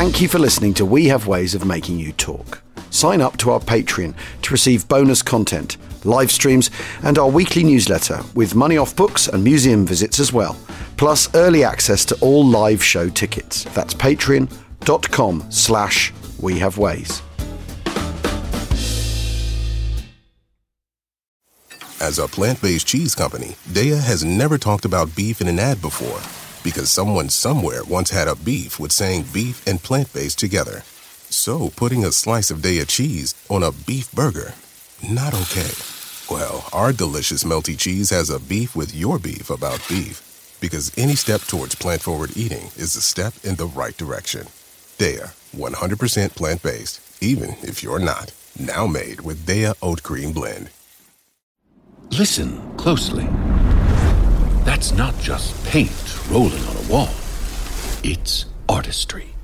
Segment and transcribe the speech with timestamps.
[0.00, 2.62] Thank you for listening to We Have Ways of Making You Talk.
[2.88, 5.76] Sign up to our Patreon to receive bonus content,
[6.06, 6.70] live streams,
[7.02, 10.56] and our weekly newsletter with money off books and museum visits as well,
[10.96, 13.64] plus early access to all live show tickets.
[13.74, 17.20] That's patreon.com slash we have ways.
[22.00, 26.22] As a plant-based cheese company, Daya has never talked about beef in an ad before
[26.62, 30.82] because someone somewhere once had a beef with saying beef and plant-based together.
[31.30, 34.54] So putting a slice of Daya cheese on a beef burger,
[35.08, 35.70] not okay.
[36.30, 41.14] Well, our delicious melty cheese has a beef with your beef about beef because any
[41.14, 44.46] step towards plant-forward eating is a step in the right direction.
[44.98, 48.32] Daya, 100% plant-based, even if you're not.
[48.58, 50.70] Now made with Daya Oat Cream Blend.
[52.10, 53.26] Listen closely.
[54.70, 57.10] That's not just paint rolling on a wall.
[58.04, 59.34] It's artistry.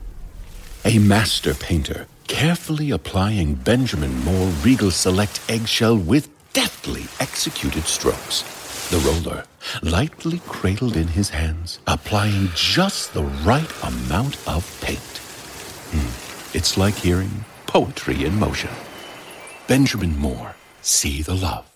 [0.85, 8.45] A master painter carefully applying Benjamin Moore Regal Select eggshell with deftly executed strokes.
[8.91, 9.45] The roller,
[9.83, 15.18] lightly cradled in his hands, applying just the right amount of paint.
[15.90, 16.57] Hmm.
[16.57, 18.71] It's like hearing poetry in motion.
[19.66, 21.76] Benjamin Moore, see the love.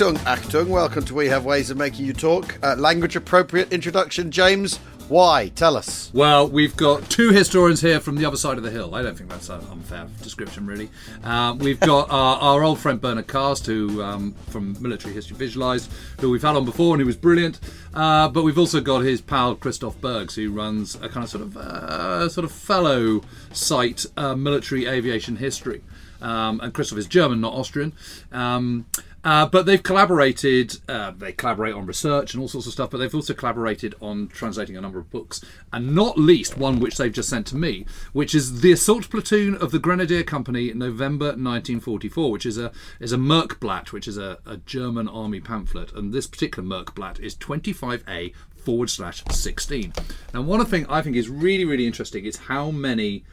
[0.00, 2.58] Achtung, Achtung, welcome to We Have Ways of Making You Talk.
[2.62, 4.78] Uh, language appropriate introduction, James.
[5.08, 5.48] Why?
[5.48, 6.10] Tell us.
[6.14, 8.94] Well, we've got two historians here from the other side of the hill.
[8.94, 10.88] I don't think that's an unfair description, really.
[11.22, 15.92] Um, we've got our, our, old friend Bernhard Kast, who um, from Military History Visualized,
[16.18, 17.60] who we've had on before and who was brilliant.
[17.92, 21.42] Uh, but we've also got his pal Christoph Bergs, who runs a kind of sort
[21.42, 23.20] of uh, sort of fellow
[23.52, 25.82] site, uh, Military Aviation History.
[26.22, 27.92] Um, and Christoph is German, not Austrian.
[28.32, 28.86] Um,
[29.22, 30.78] uh, but they've collaborated.
[30.88, 32.90] Uh, they collaborate on research and all sorts of stuff.
[32.90, 35.42] But they've also collaborated on translating a number of books,
[35.72, 39.56] and not least one which they've just sent to me, which is the Assault Platoon
[39.56, 44.38] of the Grenadier Company, November 1944, which is a is a Merkblatt, which is a,
[44.46, 45.92] a German army pamphlet.
[45.92, 49.92] And this particular Merkblatt is 25A forward slash 16.
[50.32, 53.24] Now, one thing I think is really really interesting is how many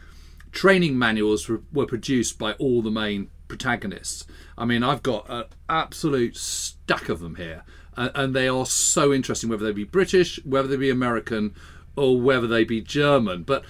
[0.52, 4.26] training manuals were produced by all the main protagonists.
[4.58, 7.64] I mean, I've got an absolute stack of them here,
[7.96, 11.56] and, they are so interesting, whether they be British, whether they be American,
[11.96, 13.44] or whether they be German.
[13.44, 13.64] But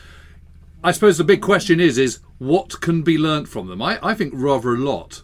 [0.83, 3.81] I suppose the big question is, is what can be learnt from them?
[3.81, 5.23] I, I think rather a lot,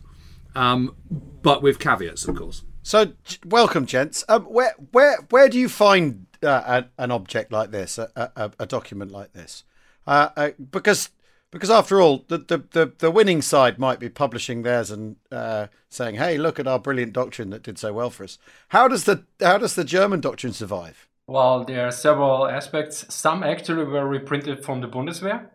[0.55, 0.95] um,
[1.41, 2.63] but with caveats, of course.
[2.81, 3.13] So,
[3.45, 4.23] welcome, gents.
[4.27, 8.65] Um, where, where, where do you find uh, an object like this, a, a, a
[8.65, 9.63] document like this?
[10.05, 11.09] Uh, uh, because
[11.53, 15.67] because after all, the, the, the, the, winning side might be publishing theirs and uh,
[15.89, 19.05] saying, "Hey, look at our brilliant doctrine that did so well for us." How does
[19.05, 21.07] the how does the German doctrine survive?
[21.27, 23.05] Well, there are several aspects.
[23.13, 25.49] Some actually were reprinted from the Bundeswehr.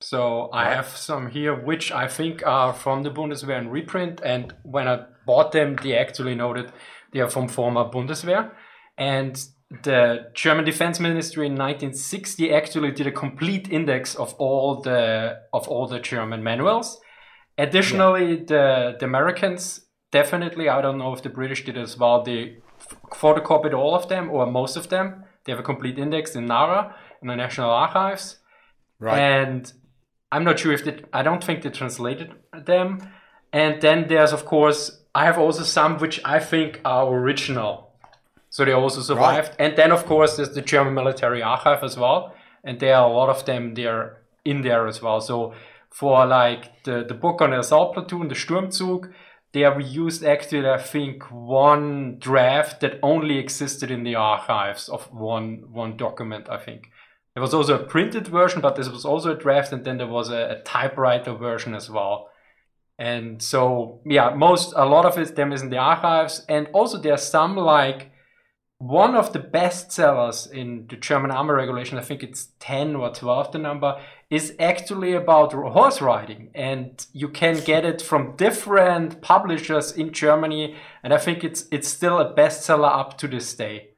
[0.00, 4.20] So I have some here which I think are from the Bundeswehr in reprint.
[4.24, 6.72] And when I bought them, they actually noted
[7.12, 8.50] they are from former Bundeswehr.
[8.98, 9.40] And
[9.82, 15.66] the German Defense Ministry in 1960 actually did a complete index of all the of
[15.68, 17.00] all the German manuals.
[17.56, 18.44] Additionally, yeah.
[18.46, 20.68] the the Americans definitely.
[20.68, 22.22] I don't know if the British did as well.
[22.22, 22.58] They
[23.10, 25.24] photocopied all of them or most of them.
[25.44, 28.38] They have a complete index in NARA in the National Archives.
[28.98, 29.18] Right.
[29.18, 29.72] And
[30.30, 31.02] I'm not sure if they.
[31.12, 33.10] I don't think they translated them.
[33.52, 37.91] And then there's of course I have also some which I think are original
[38.52, 39.48] so they also survived.
[39.48, 39.60] Right.
[39.60, 42.34] And then, of course, there's the German Military Archive as well.
[42.62, 45.22] And there are a lot of them there in there as well.
[45.22, 45.54] So
[45.88, 49.10] for like the, the book on the assault platoon, the Sturmzug,
[49.54, 55.10] there we used actually, I think, one draft that only existed in the archives of
[55.10, 56.90] one one document, I think.
[57.34, 60.06] There was also a printed version, but this was also a draft, and then there
[60.06, 62.28] was a, a typewriter version as well.
[62.98, 66.44] And so, yeah, most, a lot of it, them is in the archives.
[66.50, 68.11] And also there's some like
[68.82, 73.10] one of the best sellers in the German armor regulation, I think it's 10 or
[73.14, 79.22] 12 the number, is actually about horse riding and you can get it from different
[79.22, 80.74] publishers in Germany
[81.04, 83.90] and I think it's it's still a bestseller up to this day.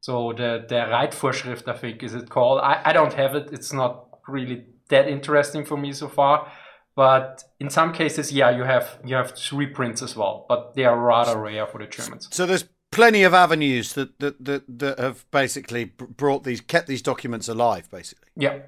[0.00, 2.62] So the the Reitvorschrift I think is it called.
[2.62, 3.50] I, I don't have it.
[3.52, 6.50] It's not really that interesting for me so far.
[6.96, 10.84] But in some cases, yeah, you have you have three prints as well, but they
[10.84, 12.28] are rather rare for the Germans.
[12.32, 17.02] So there's plenty of avenues that that that, that have basically brought these kept these
[17.02, 18.28] documents alive, basically.
[18.36, 18.60] Yeah.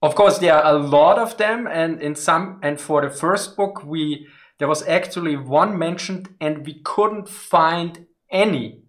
[0.00, 3.56] Of course, there are a lot of them, and in some, and for the first
[3.56, 4.26] book, we
[4.58, 8.82] there was actually one mentioned, and we couldn't find any,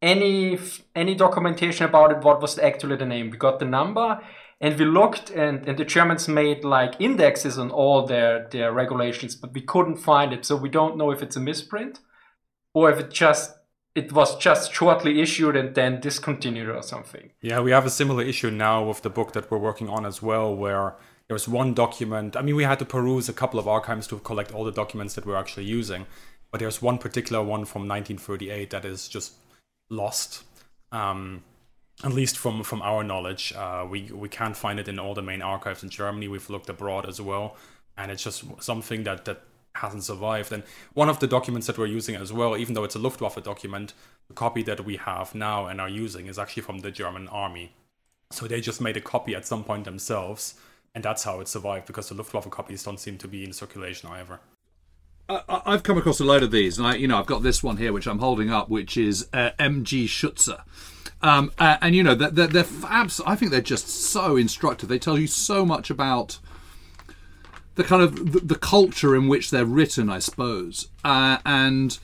[0.00, 0.58] any,
[0.94, 2.24] any documentation about it.
[2.24, 3.30] What was actually the name?
[3.30, 4.20] We got the number,
[4.60, 9.36] and we looked, and, and the Germans made like indexes on all their their regulations,
[9.36, 10.44] but we couldn't find it.
[10.44, 12.00] So we don't know if it's a misprint,
[12.74, 13.52] or if it just
[13.94, 17.30] it was just shortly issued and then discontinued or something.
[17.40, 20.22] Yeah, we have a similar issue now with the book that we're working on as
[20.22, 20.94] well, where
[21.28, 22.36] there was one document.
[22.36, 25.14] I mean, we had to peruse a couple of archives to collect all the documents
[25.14, 26.06] that we're actually using,
[26.50, 29.34] but there's one particular one from 1938 that is just
[29.90, 30.44] lost.
[30.90, 31.44] Um,
[32.02, 35.22] at least from from our knowledge, uh, we we can't find it in all the
[35.22, 36.28] main archives in Germany.
[36.28, 37.56] We've looked abroad as well,
[37.96, 39.42] and it's just something that that
[39.74, 40.52] hasn't survived.
[40.52, 40.62] And
[40.94, 43.94] one of the documents that we're using as well, even though it's a Luftwaffe document,
[44.28, 47.74] the copy that we have now and are using is actually from the German army.
[48.30, 50.54] So they just made a copy at some point themselves,
[50.94, 54.08] and that's how it survived because the Luftwaffe copies don't seem to be in circulation
[54.10, 54.40] either.
[55.28, 57.76] I've come across a load of these, and I, you know, I've got this one
[57.76, 60.60] here, which I'm holding up, which is uh, MG Schütze.
[61.22, 64.88] Um, uh, and you know, they're, they're, they're abs- I think they're just so instructive.
[64.88, 66.38] They tell you so much about
[67.74, 71.98] the kind of the, the culture in which they're written, I suppose, uh, and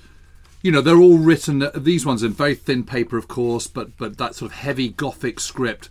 [0.63, 1.69] you know they're all written.
[1.75, 5.41] These ones in very thin paper, of course, but but that sort of heavy Gothic
[5.41, 5.89] script.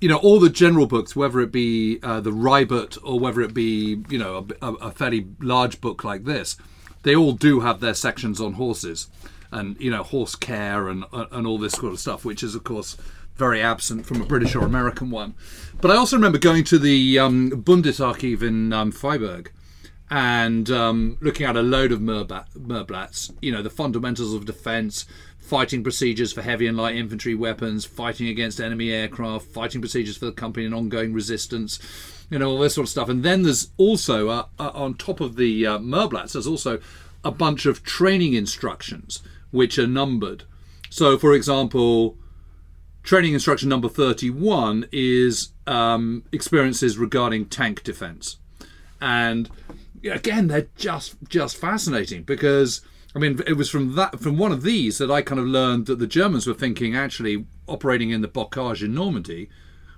[0.00, 3.52] You know, all the general books, whether it be uh, the Reibert or whether it
[3.52, 6.56] be you know a, a fairly large book like this,
[7.02, 9.08] they all do have their sections on horses
[9.50, 12.64] and you know horse care and and all this sort of stuff, which is of
[12.64, 12.96] course
[13.38, 15.34] very absent from a British or American one.
[15.80, 19.52] But I also remember going to the um, Bundesarchiv in um, Freiburg
[20.10, 25.06] and um, looking at a load of Merkblatts, you know, the fundamentals of defense,
[25.38, 30.26] fighting procedures for heavy and light infantry weapons, fighting against enemy aircraft, fighting procedures for
[30.26, 31.78] the company and ongoing resistance,
[32.30, 33.08] you know, all this sort of stuff.
[33.08, 36.80] And then there's also, uh, uh, on top of the uh, Merkblatts, there's also
[37.24, 40.44] a bunch of training instructions which are numbered.
[40.90, 42.16] So, for example,
[43.02, 48.38] training instruction number 31 is um, experiences regarding tank defense.
[49.00, 49.48] And
[50.04, 52.82] again, they're just just fascinating because
[53.14, 55.86] I mean, it was from that from one of these that I kind of learned
[55.86, 59.48] that the Germans were thinking actually operating in the Bocage in Normandy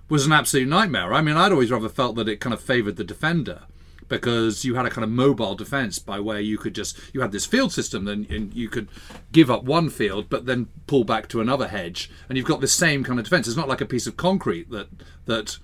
[0.08, 1.12] was an absolute nightmare.
[1.12, 3.62] I mean, I'd always rather felt that it kind of favoured the defender
[4.10, 7.32] because you had a kind of mobile defense by where you could just you had
[7.32, 8.88] this field system and, and you could
[9.32, 12.68] give up one field but then pull back to another hedge and you've got the
[12.68, 13.48] same kind of defense.
[13.48, 14.88] It's not like a piece of concrete that
[15.24, 15.56] that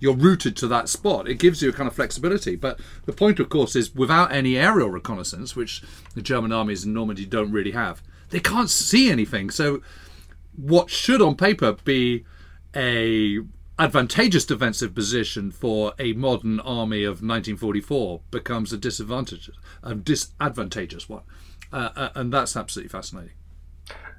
[0.00, 1.28] you're rooted to that spot.
[1.28, 4.56] It gives you a kind of flexibility but the point of course is without any
[4.56, 5.82] aerial reconnaissance which
[6.14, 9.50] the german armies in normandy don't really have they can't see anything.
[9.50, 9.82] So
[10.56, 12.24] what should on paper be
[12.74, 13.40] a
[13.80, 19.50] advantageous defensive position for a modern army of 1944 becomes a disadvantage,
[19.82, 21.22] a disadvantageous one,
[21.72, 23.32] uh, uh, and that's absolutely fascinating.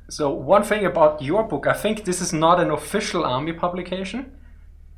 [0.10, 4.32] So one thing about your book, I think this is not an official army publication.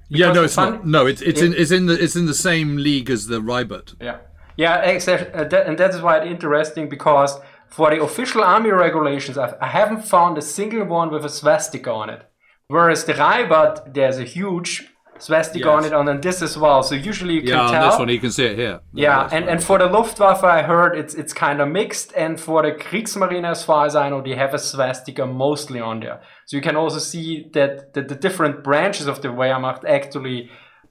[0.09, 0.87] Yeah, no, it's fun- not.
[0.87, 3.39] No, it's it's it, in it's in the it's in the same league as the
[3.39, 3.95] Reibert.
[4.01, 4.17] Yeah,
[4.57, 9.37] yeah, exactly, uh, and that is why it's interesting because for the official army regulations,
[9.37, 12.29] I've, I haven't found a single one with a swastika on it.
[12.73, 14.71] Whereas the Reibert, there's a huge
[15.19, 15.93] swastika yes.
[15.93, 16.81] on it, and this as well.
[16.81, 17.73] So usually you can yeah, tell.
[17.73, 18.79] Yeah, this one you can see it here.
[18.93, 22.63] Yeah, and, and for the Luftwaffe, I heard it's it's kind of mixed, and for
[22.63, 26.19] the Kriegsmarine, as far as I know, they have a swastika mostly on there.
[26.47, 30.49] So you can also see that, that the different branches of the Wehrmacht actually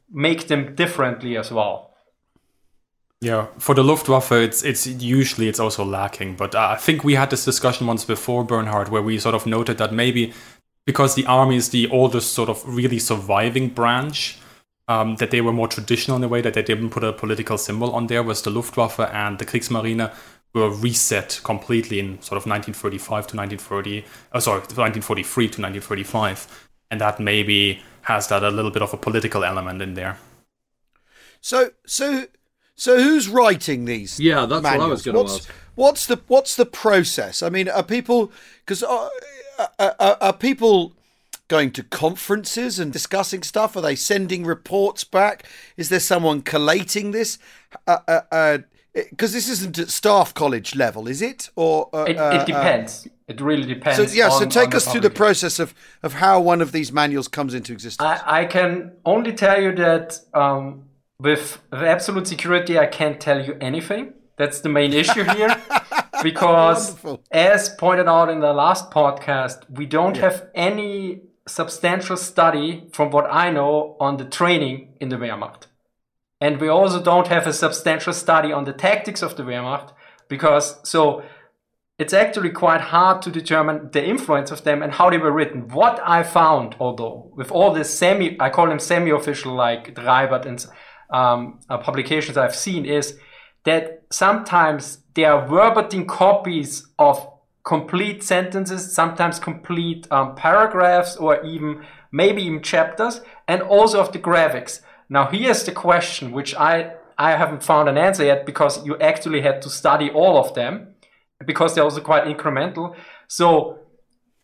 [0.09, 1.91] make them differently as well.
[3.21, 6.37] Yeah, for the Luftwaffe, it's it's usually it's also lacking.
[6.37, 9.47] But uh, I think we had this discussion once before, Bernhard, where we sort of
[9.47, 10.33] noted that maybe
[10.85, 14.39] because the army is the oldest sort of really surviving branch,
[14.89, 17.57] um, that they were more traditional in a way that they didn't put a political
[17.57, 20.13] symbol on there, was the Luftwaffe and the Kriegsmarine
[20.55, 26.69] were reset completely in sort of 1935 to 1930, uh, sorry, 1943 to 1935.
[26.91, 30.19] And that maybe has that a little bit of a political element in there.
[31.41, 32.27] So, so,
[32.75, 34.21] so who's writing these?
[34.21, 34.79] Yeah, that's manuals?
[34.79, 35.51] what I was going to ask.
[35.75, 37.43] What's the what's the process?
[37.43, 39.09] I mean, are people because uh,
[39.79, 40.95] are, are, people
[41.49, 43.77] going to conferences and discussing stuff?
[43.77, 45.47] Are they sending reports back?
[45.77, 47.39] Is there someone collating this?
[47.87, 48.59] Because uh, uh,
[49.19, 51.51] this isn't at staff college level, is it?
[51.57, 53.09] Or uh, it, it, depends.
[53.29, 54.13] it really depends.
[54.13, 56.93] So yeah, on, so take us through the process of of how one of these
[56.93, 58.21] manuals comes into existence.
[58.25, 60.85] I, I can only tell you that um,
[61.23, 64.15] with, with absolute security, I can't tell you anything.
[64.37, 65.57] That's the main issue here.
[66.31, 66.97] because
[67.31, 70.23] as pointed out in the last podcast, we don't yeah.
[70.23, 75.67] have any substantial study from what I know on the training in the Wehrmacht.
[76.41, 79.93] And we also don't have a substantial study on the tactics of the Wehrmacht
[80.29, 81.23] because so
[81.99, 85.69] it's actually quite hard to determine the influence of them and how they were written.
[85.69, 90.67] What I found, although, with all this semi, I call them semi-official, like Dreibert and
[91.13, 93.19] um, uh, publications I've seen, is
[93.65, 97.29] that sometimes they are verbatim copies of
[97.65, 104.19] complete sentences, sometimes complete um, paragraphs, or even maybe even chapters, and also of the
[104.19, 104.81] graphics.
[105.09, 109.43] Now, here's the question, which I I haven't found an answer yet because you actually
[109.43, 110.95] had to study all of them
[111.47, 112.97] because they're also quite incremental.
[113.29, 113.79] So,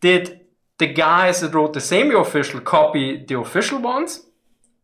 [0.01, 0.41] did
[0.79, 4.27] the guys that wrote the semi-official copy the official ones,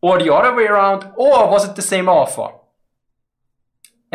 [0.01, 2.49] or the other way around, or was it the same author?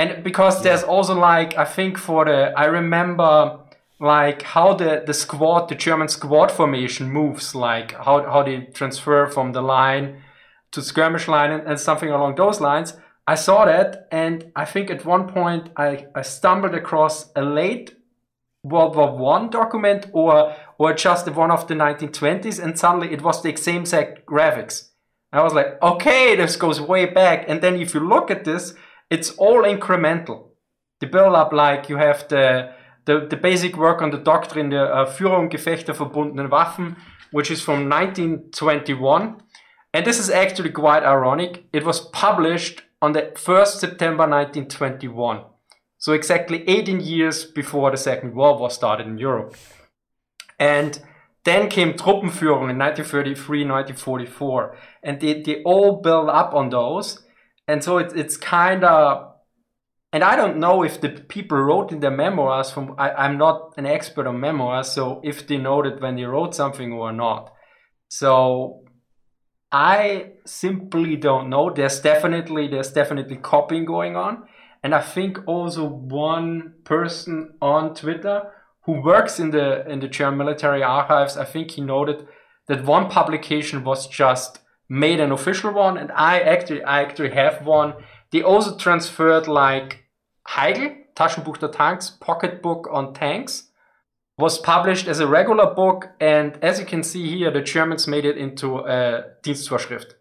[0.00, 3.58] And because there's also like i think for the i remember
[4.00, 9.26] like how the the squad the german squad formation moves like how, how they transfer
[9.26, 10.22] from the line
[10.72, 12.94] to skirmish line and, and something along those lines.
[13.26, 17.96] I saw that and i think at one point i, I stumbled across a late
[18.62, 23.42] world war one document or or just one of the 1920s and suddenly it was
[23.42, 24.88] the same exact graphics.
[25.32, 27.44] I was like okay this goes way back.
[27.48, 28.74] And then if you look at this
[29.10, 30.50] it's all incremental.
[31.00, 32.72] The build up, like you have the
[33.06, 36.96] the, the basic work on the doctrine, the uh, Führung Gefechte verbundenen Waffen,
[37.32, 39.36] which is from 1921.
[39.92, 41.64] And this is actually quite ironic.
[41.72, 45.42] It was published on the 1st September 1921.
[45.98, 49.56] So exactly 18 years before the Second World War started in Europe.
[50.58, 51.00] And
[51.44, 54.76] then came Truppenführung in 1933, 1944.
[55.02, 57.22] And they, they all build up on those
[57.70, 59.30] and so it's it's kind of
[60.12, 63.74] and I don't know if the people wrote in their memoirs from I, I'm not
[63.76, 67.52] an expert on memoirs, so if they noted when they wrote something or not.
[68.08, 68.82] So
[69.70, 71.70] I simply don't know.
[71.70, 74.44] There's definitely there's definitely copying going on.
[74.82, 78.42] And I think also one person on Twitter
[78.86, 82.26] who works in the in the German military archives, I think he noted
[82.66, 84.58] that one publication was just
[84.90, 87.94] made an official one, and I actually I actually have one.
[88.32, 90.04] They also transferred like
[90.48, 93.68] Heigl, Taschenbuch der Tanks, pocketbook on tanks,
[94.36, 98.24] was published as a regular book, and as you can see here, the Germans made
[98.24, 100.14] it into a Dienstvorschrift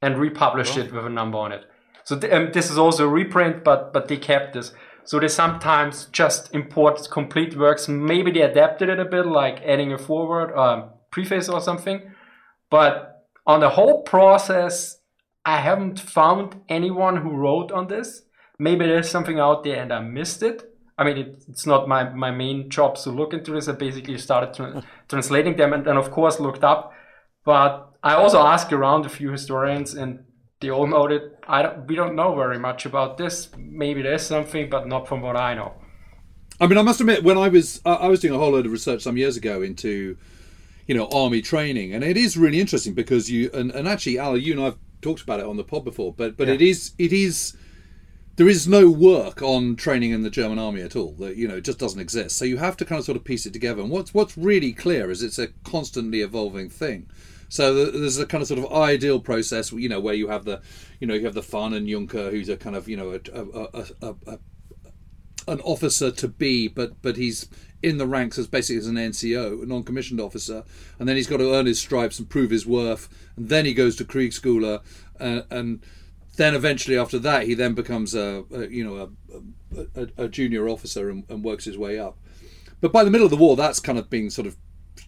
[0.00, 0.80] and republished oh.
[0.80, 1.64] it with a number on it.
[2.04, 4.72] So th- um, this is also a reprint, but but they kept this.
[5.04, 7.88] So they sometimes just import complete works.
[7.88, 12.12] Maybe they adapted it a bit, like adding a forward, um, preface or something.
[12.70, 13.19] But
[13.50, 15.00] on the whole process,
[15.44, 18.22] I haven't found anyone who wrote on this.
[18.60, 20.62] Maybe there's something out there and I missed it.
[20.96, 23.66] I mean, it, it's not my, my main job to look into this.
[23.66, 26.92] I basically started tra- translating them and then, of course, looked up.
[27.44, 30.20] But I also asked around a few historians and
[30.60, 33.48] they all noted I don't, we don't know very much about this.
[33.56, 35.72] Maybe there's something, but not from what I know.
[36.60, 38.72] I mean, I must admit, when I was I was doing a whole load of
[38.72, 40.18] research some years ago into
[40.86, 44.36] you know army training, and it is really interesting because you and, and actually, Al,
[44.36, 46.54] you and I've talked about it on the pod before, but but yeah.
[46.54, 47.56] it is it is
[48.36, 51.12] there is no work on training in the German army at all.
[51.12, 52.36] That you know it just doesn't exist.
[52.36, 53.82] So you have to kind of sort of piece it together.
[53.82, 57.08] And what's what's really clear is it's a constantly evolving thing.
[57.50, 60.62] So there's a kind of sort of ideal process, you know, where you have the,
[61.00, 64.14] you know, you have the Fahnenjunker, who's a kind of, you know, a, a, a,
[64.28, 64.38] a
[65.50, 67.48] an officer to be, but but he's
[67.82, 70.64] in the ranks as basically as an NCO, a non-commissioned officer,
[70.98, 73.74] and then he's got to earn his stripes and prove his worth, and then he
[73.74, 74.80] goes to Kriegsschule,
[75.18, 75.80] uh, and
[76.36, 79.10] then eventually after that he then becomes a, a you know
[79.74, 82.16] a, a, a junior officer and, and, works his way up.
[82.80, 84.56] But by the middle of the war, that's kind of being sort of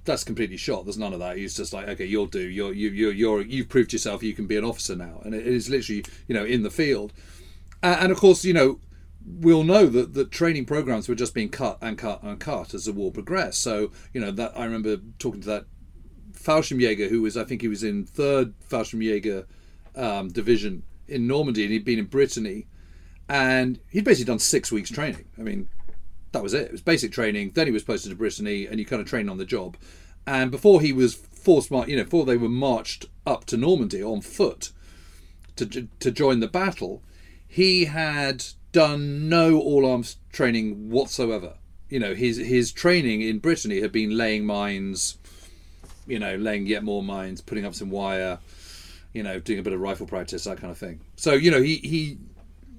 [0.05, 0.85] that's completely shot.
[0.85, 1.37] There's none of that.
[1.37, 2.49] He's just like, okay, you'll do.
[2.49, 4.23] You're you you you're you've proved yourself.
[4.23, 7.13] You can be an officer now, and it is literally you know in the field.
[7.83, 8.81] and of course, you know
[9.27, 12.85] we'll know that, that training programs were just being cut and cut and cut as
[12.85, 13.63] the war progressed.
[13.63, 15.67] So, you know, that I remember talking to that
[16.33, 19.47] Fallschirmjäger who was, I think he was in third Fallschirmjäger
[19.95, 22.67] um, division in Normandy and he'd been in Brittany
[23.29, 25.27] and he'd basically done six weeks training.
[25.39, 25.69] I mean,
[26.33, 26.67] that was it.
[26.67, 27.53] It was basic training.
[27.55, 29.77] Then he was posted to Brittany and you kind of train on the job.
[30.27, 34.21] and before he was forced, you know, before they were marched up to Normandy on
[34.21, 34.73] foot
[35.57, 37.03] to to join the battle,
[37.47, 41.55] he had done no all arms training whatsoever.
[41.89, 45.19] You know, his his training in Brittany had been laying mines,
[46.07, 48.39] you know, laying yet more mines, putting up some wire,
[49.13, 51.01] you know, doing a bit of rifle practice, that kind of thing.
[51.17, 52.19] So, you know, he he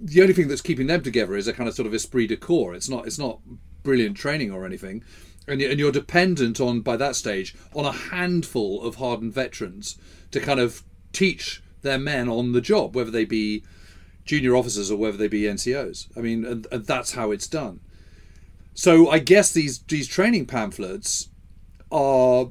[0.02, 2.38] the only thing that's keeping them together is a kind of sort of esprit de
[2.38, 2.74] corps.
[2.74, 3.40] It's not it's not
[3.84, 5.04] brilliant training or anything,
[5.48, 9.98] and and you're dependent on by that stage on a handful of hardened veterans
[10.32, 13.64] to kind of teach their men on the job, whether they be
[14.26, 16.08] junior officers or whether they be NCOs.
[16.18, 17.80] I mean, and, and that's how it's done.
[18.74, 21.30] So I guess these these training pamphlets
[21.92, 22.48] are,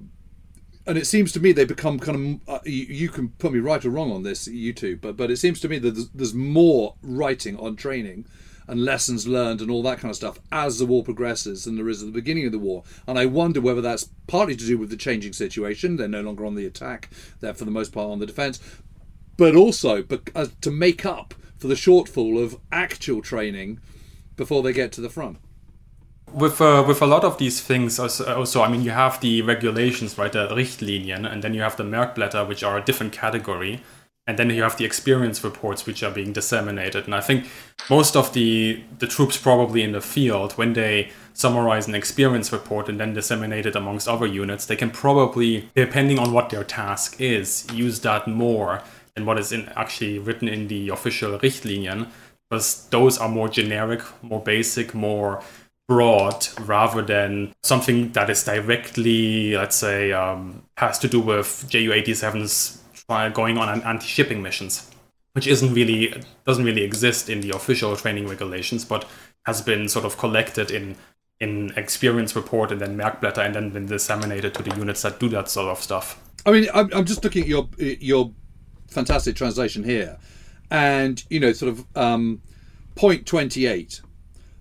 [0.86, 2.54] and it seems to me they become kind of.
[2.56, 5.38] Uh, you, you, can put me right or wrong on this, YouTube, but but it
[5.38, 8.26] seems to me that there's, there's more writing on training
[8.68, 11.88] and lessons learned and all that kind of stuff as the war progresses than there
[11.88, 12.84] is at the beginning of the war.
[13.08, 15.96] And I wonder whether that's partly to do with the changing situation.
[15.96, 17.10] They're no longer on the attack;
[17.40, 18.60] they're for the most part on the defence,
[19.36, 20.04] but also
[20.36, 23.78] uh, to make up for the shortfall of actual training
[24.36, 25.38] before they get to the front.
[26.32, 29.42] With uh, with a lot of these things, also, also, I mean, you have the
[29.42, 33.80] regulations, right, the Richtlinien, and then you have the Merkblätter, which are a different category,
[34.26, 37.04] and then you have the experience reports, which are being disseminated.
[37.04, 37.46] And I think
[37.88, 42.88] most of the the troops probably in the field, when they summarize an experience report
[42.88, 47.20] and then disseminate it amongst other units, they can probably, depending on what their task
[47.20, 48.82] is, use that more
[49.16, 52.08] and what is in actually written in the official Richtlinien,
[52.48, 55.42] because those are more generic, more basic, more
[55.88, 62.78] broad, rather than something that is directly, let's say, um, has to do with Ju-87s
[63.34, 64.90] going on anti-shipping missions,
[65.32, 66.14] which isn't really
[66.46, 69.06] doesn't really exist in the official training regulations, but
[69.44, 70.96] has been sort of collected in
[71.40, 75.28] in experience report and then Merkblätter and then been disseminated to the units that do
[75.30, 76.22] that sort of stuff.
[76.46, 78.32] I mean, I'm, I'm just looking at your your
[78.92, 80.18] fantastic translation here.
[80.70, 82.40] And, you know, sort of um,
[82.94, 84.00] point 28.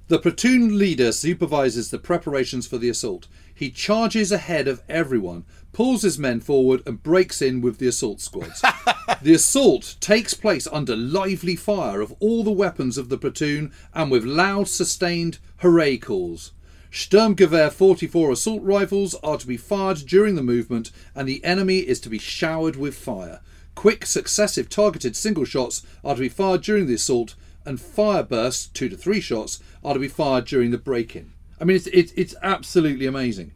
[0.08, 3.28] The platoon leader supervises the preparations for the assault.
[3.54, 8.20] He charges ahead of everyone, pulls his men forward, and breaks in with the assault
[8.20, 8.62] squads.
[9.22, 14.12] the assault takes place under lively fire of all the weapons of the platoon and
[14.12, 16.52] with loud, sustained hooray calls.
[16.91, 22.02] Sturmgewehr 44 assault rifles are to be fired during the movement, and the enemy is
[22.02, 23.39] to be showered with fire.
[23.82, 27.34] Quick, successive, targeted single shots are to be fired during the assault,
[27.65, 31.34] and fire bursts, two to three shots, are to be fired during the break in.
[31.60, 33.54] I mean, it's, it's, it's absolutely amazing.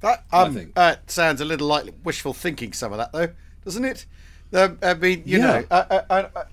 [0.00, 3.30] That um, uh, sounds a little like wishful thinking, some of that, though,
[3.64, 4.04] doesn't it?
[4.52, 5.46] Um, I mean, you yeah.
[5.46, 6.44] know, uh, uh, uh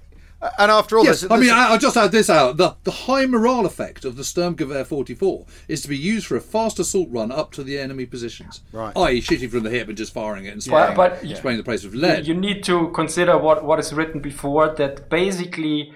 [0.57, 2.91] and after all, yes, this, I mean, I, will just add this out: the the
[2.91, 7.09] high morale effect of the Sturmgewehr 44 is to be used for a fast assault
[7.11, 8.95] run up to the enemy positions, right?
[8.95, 11.63] I.e., shooting from the hip and just firing it and spraying, yeah, but, spraying the
[11.63, 12.27] place with lead.
[12.27, 15.93] You need to consider what what is written before that basically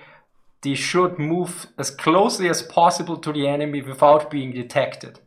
[0.61, 5.19] they should move as closely as possible to the enemy without being detected.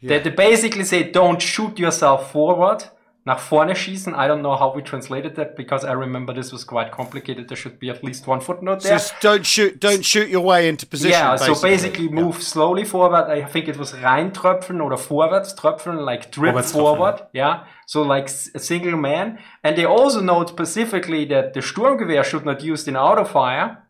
[0.00, 0.10] Yeah.
[0.10, 2.84] That they basically say, don't shoot yourself forward
[3.24, 4.14] nach vorne schießen.
[4.14, 7.48] I don't know how we translated that because I remember this was quite complicated.
[7.48, 8.92] There should be at least one footnote there.
[8.92, 11.12] Just don't shoot, don't shoot your way into position.
[11.12, 11.54] Yeah, basically.
[11.54, 12.40] so basically move yeah.
[12.40, 13.30] slowly forward.
[13.30, 17.22] I think it was reintröpfeln or vorwärts tröpfeln, like drip forward.
[17.32, 19.38] Yeah, so like a single man.
[19.62, 23.84] And they also note specifically that the Sturmgewehr should not used in auto fire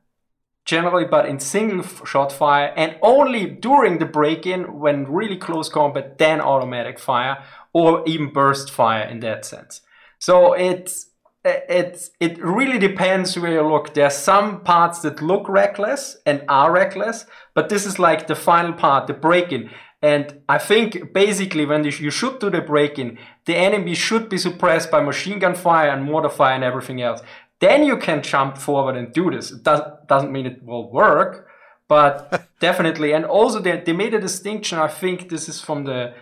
[0.64, 5.68] generally, but in single shot fire and only during the break in when really close
[5.68, 7.44] combat, then automatic fire
[7.74, 9.82] or even burst fire in that sense.
[10.18, 11.10] So it's
[11.44, 13.92] it's it really depends where you look.
[13.92, 18.34] There are some parts that look reckless and are reckless, but this is like the
[18.34, 19.68] final part, the break-in.
[20.00, 24.90] And I think basically when you should do the break-in, the enemy should be suppressed
[24.90, 27.20] by machine gun fire and mortar fire and everything else.
[27.60, 29.50] Then you can jump forward and do this.
[29.50, 31.48] It does, doesn't mean it will work,
[31.88, 33.12] but definitely.
[33.12, 34.78] And also they, they made a distinction.
[34.78, 36.14] I think this is from the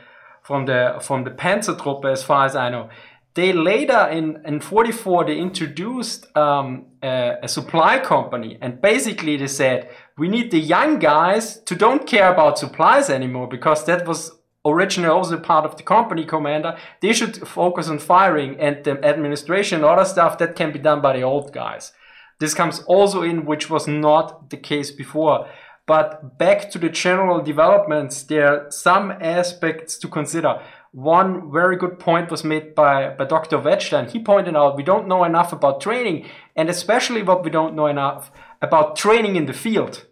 [0.52, 2.90] from the from the Panzertruppe, as far as I know.
[3.32, 9.46] They later in in 44 they introduced um, a, a supply company, and basically they
[9.46, 9.88] said
[10.18, 14.32] we need the young guys to don't care about supplies anymore because that was
[14.66, 16.76] originally also part of the company commander.
[17.00, 21.16] They should focus on firing and the administration other stuff that can be done by
[21.16, 21.92] the old guys.
[22.40, 25.48] This comes also in, which was not the case before.
[25.92, 30.62] But back to the general developments, there are some aspects to consider.
[30.92, 33.58] One very good point was made by, by Dr.
[33.58, 34.08] Wettstein.
[34.08, 36.24] He pointed out we don't know enough about training,
[36.56, 38.30] and especially what we don't know enough
[38.62, 40.06] about training in the field.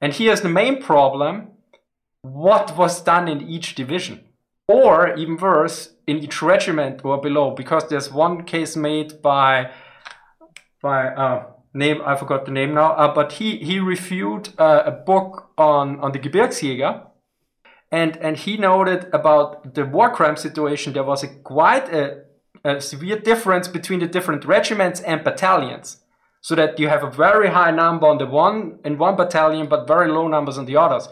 [0.00, 1.52] And here's the main problem
[2.22, 4.24] what was done in each division.
[4.66, 9.70] or even worse, in each regiment or below, because there's one case made by
[10.82, 14.90] by uh, name I forgot the name now, uh, but he he reviewed uh, a
[14.90, 17.02] book on on the Gebirgsjäger,
[17.90, 20.92] and and he noted about the war crime situation.
[20.92, 22.24] There was a quite a,
[22.64, 25.98] a severe difference between the different regiments and battalions,
[26.40, 29.86] so that you have a very high number on the one in one battalion, but
[29.86, 31.08] very low numbers on the others.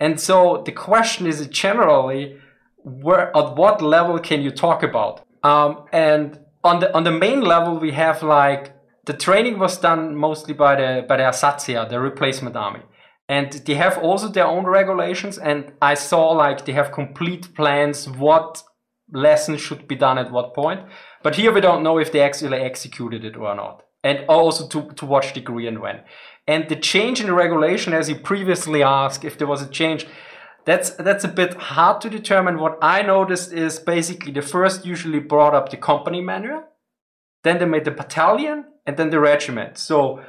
[0.00, 2.38] And so the question is generally,
[2.84, 5.24] where at what level can you talk about?
[5.42, 8.72] Um, and on the on the main level, we have like
[9.08, 12.82] the training was done mostly by the by the Ersatzheer, the replacement army,
[13.26, 15.38] and they have also their own regulations.
[15.38, 18.62] And I saw like they have complete plans what
[19.10, 20.80] lessons should be done at what point.
[21.22, 24.92] But here we don't know if they actually executed it or not, and also to
[24.96, 26.00] to what degree and when.
[26.46, 30.06] And the change in the regulation, as you previously asked, if there was a change,
[30.66, 32.58] that's that's a bit hard to determine.
[32.58, 36.64] What I noticed is basically the first usually brought up the company manual,
[37.42, 39.76] then they made the battalion, and then the regiment.
[39.76, 40.22] So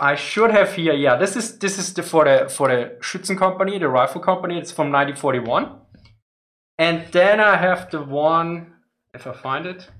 [0.00, 3.36] I should have here, yeah, this is this is the for the for the Schützen
[3.36, 4.58] company, the rifle company.
[4.58, 5.76] It's from 1941,
[6.78, 8.72] and then I have the one,
[9.12, 9.90] if I find it,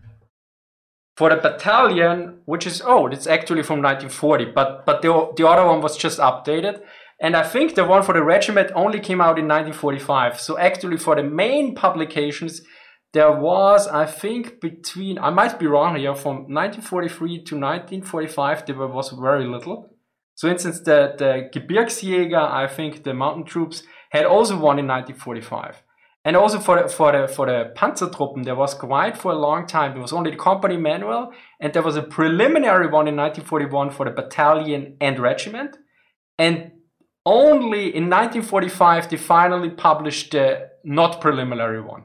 [1.18, 5.66] for the battalion, which is oh, it's actually from 1940, but but the the other
[5.66, 6.80] one was just updated.
[7.20, 10.40] And I think the one for the regiment only came out in 1945.
[10.40, 12.62] So actually, for the main publications,
[13.18, 18.76] there was, I think, between I might be wrong here, from 1943 to 1945, there
[18.76, 19.90] was very little.
[20.36, 25.82] So, instance, the the Gebirgsjäger, I think the mountain troops had also one in 1945.
[26.24, 29.66] And also for the, for the for the Panzertruppen, there was quite for a long
[29.66, 29.90] time.
[29.94, 34.04] There was only the company manual, and there was a preliminary one in 1941 for
[34.06, 35.76] the battalion and regiment.
[36.38, 36.56] And
[37.26, 42.04] only in 1945 they finally published the not preliminary one.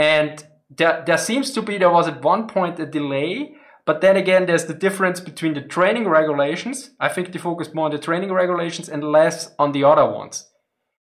[0.00, 4.16] And there, there seems to be there was at one point a delay, but then
[4.16, 6.92] again there's the difference between the training regulations.
[6.98, 10.48] I think they focused more on the training regulations and less on the other ones.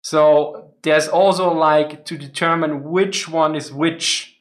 [0.02, 4.37] So there's also like to determine which one is which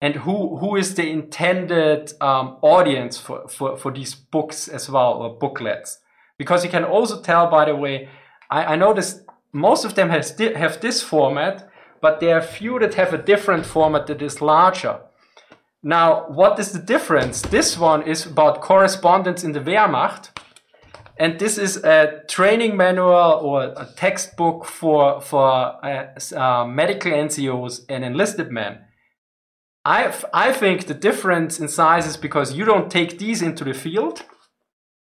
[0.00, 5.12] and who who is the intended um, audience for, for, for these books as well
[5.22, 5.98] or booklets
[6.36, 8.08] because you can also tell by the way
[8.50, 11.70] I, I noticed most of them has have this format
[12.04, 14.96] but there are few that have a different format that is larger
[15.82, 16.06] now
[16.40, 20.24] what is the difference this one is about correspondence in the Wehrmacht
[21.16, 25.48] and this is a training manual or a textbook for for
[25.84, 28.80] uh, uh, medical NCOs and enlisted men.
[29.84, 33.74] I I think the difference in size is because you don't take these into the
[33.74, 34.24] field,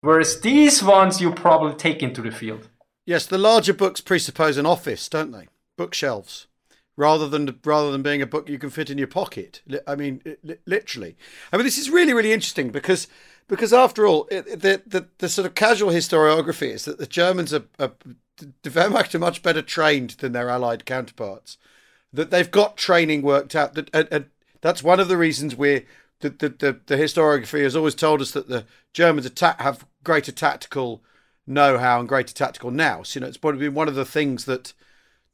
[0.02, 2.70] whereas these ones you probably take into the field.
[3.06, 5.48] Yes, the larger books presuppose an office, don't they?
[5.78, 6.48] Bookshelves,
[7.00, 9.62] rather than rather than being a book you can fit in your pocket.
[9.88, 10.22] I mean,
[10.66, 11.16] literally.
[11.52, 13.08] I mean, this is really really interesting because
[13.48, 17.64] because after all, the, the, the sort of casual historiography is that the Germans are,
[17.80, 17.94] are
[18.38, 21.58] the Wehrmacht are much better trained than their Allied counterparts.
[22.14, 23.76] That they've got training worked out.
[23.76, 24.26] That and, and
[24.62, 25.86] that's one of the reasons we're
[26.20, 30.34] the, the, the, the historiography has always told us that the Germans attack, have greater
[30.34, 31.02] tactical
[31.48, 33.16] know-how and greater tactical nous.
[33.16, 34.74] You know, it's probably been one of the things that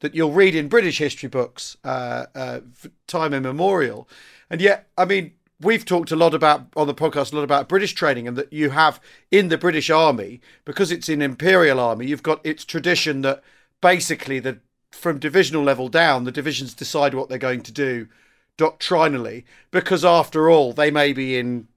[0.00, 2.60] that you'll read in British history books, uh, uh,
[3.06, 4.08] time immemorial.
[4.50, 7.68] And yet, I mean, we've talked a lot about on the podcast a lot about
[7.68, 12.06] British training and that you have in the British Army because it's an imperial army.
[12.06, 13.42] You've got its tradition that
[13.80, 14.58] basically the
[14.92, 18.08] from divisional level down, the divisions decide what they're going to do
[18.56, 21.68] doctrinally because after all they may be in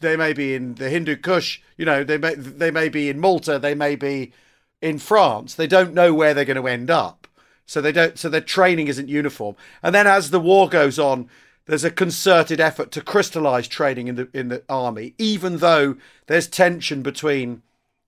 [0.00, 3.20] they may be in the Hindu Kush, you know, they may they may be in
[3.20, 4.32] Malta, they may be
[4.80, 5.54] in France.
[5.54, 7.21] They don't know where they're going to end up.
[7.66, 9.56] So they don't so their training isn't uniform.
[9.82, 11.28] And then as the war goes on,
[11.66, 15.96] there's a concerted effort to crystallize training in the in the army, even though
[16.26, 17.62] there's tension between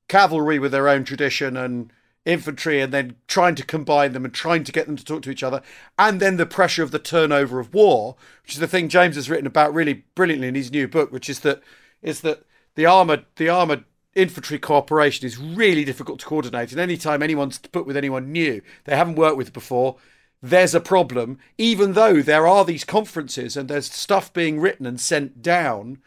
[0.09, 1.93] cavalry with their own tradition and
[2.25, 5.31] infantry, and then trying to combine them and trying to get them to talk to
[5.31, 5.63] each other,
[5.99, 9.31] and then the pressure of the turnover of war, which is the thing James has
[9.31, 11.63] written about really brilliantly in his new book, which is that
[12.03, 16.97] is that the armored the armored infantry cooperation is really difficult to coordinate, and any
[16.97, 19.97] time anyone's put with anyone new they haven't worked with before
[20.45, 25.01] there's a problem, even though there are these conferences and there's stuff being written and
[25.01, 26.03] sent down.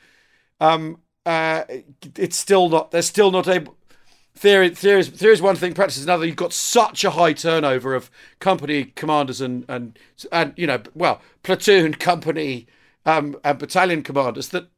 [0.61, 1.63] Um, uh,
[2.15, 2.91] it's still not.
[2.91, 3.75] They're still not able.
[4.35, 6.23] Theory, theory, is, theory is one thing, practice is another.
[6.23, 9.97] You've got such a high turnover of company commanders and and
[10.31, 12.67] and you know, well, platoon, company,
[13.07, 14.69] um, and battalion commanders that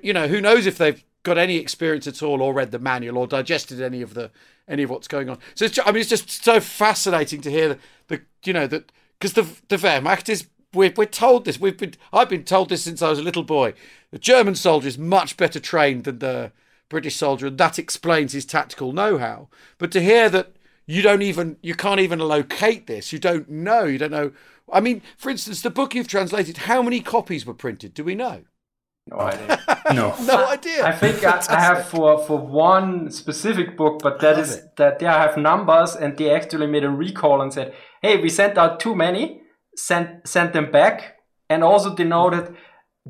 [0.00, 3.18] you know who knows if they've got any experience at all or read the manual
[3.18, 4.30] or digested any of the
[4.66, 5.38] any of what's going on.
[5.54, 7.78] So it's, I mean, it's just so fascinating to hear the,
[8.08, 11.58] the you know that because the the Wehrmacht is we're, we're told this.
[11.58, 13.74] We've been I've been told this since I was a little boy.
[14.10, 16.52] The German soldier is much better trained than the
[16.88, 19.48] British soldier, and that explains his tactical know-how.
[19.76, 23.84] But to hear that you don't even you can't even locate this, you don't know,
[23.84, 24.32] you don't know.
[24.70, 27.94] I mean, for instance, the book you've translated, how many copies were printed?
[27.94, 28.44] Do we know?
[29.10, 29.58] No idea.
[29.94, 30.14] No.
[30.20, 30.84] No idea.
[30.84, 35.16] I think I, I have for, for one specific book, but that is that yeah,
[35.16, 38.80] I have numbers, and they actually made a recall and said, "Hey, we sent out
[38.80, 39.40] too many,
[39.76, 41.16] sent sent them back,"
[41.48, 42.54] and also denoted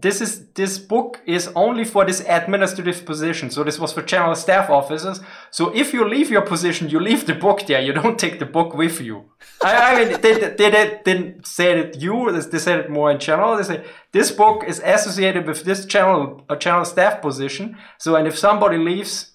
[0.00, 3.50] this is this book is only for this administrative position.
[3.50, 5.20] So this was for general staff officers.
[5.50, 7.80] So if you leave your position, you leave the book there.
[7.80, 9.24] You don't take the book with you.
[9.62, 12.30] I, I mean, they, they, they didn't say it you.
[12.30, 13.56] They said it more in general.
[13.56, 17.76] They say this book is associated with this general a general staff position.
[17.98, 19.32] So and if somebody leaves,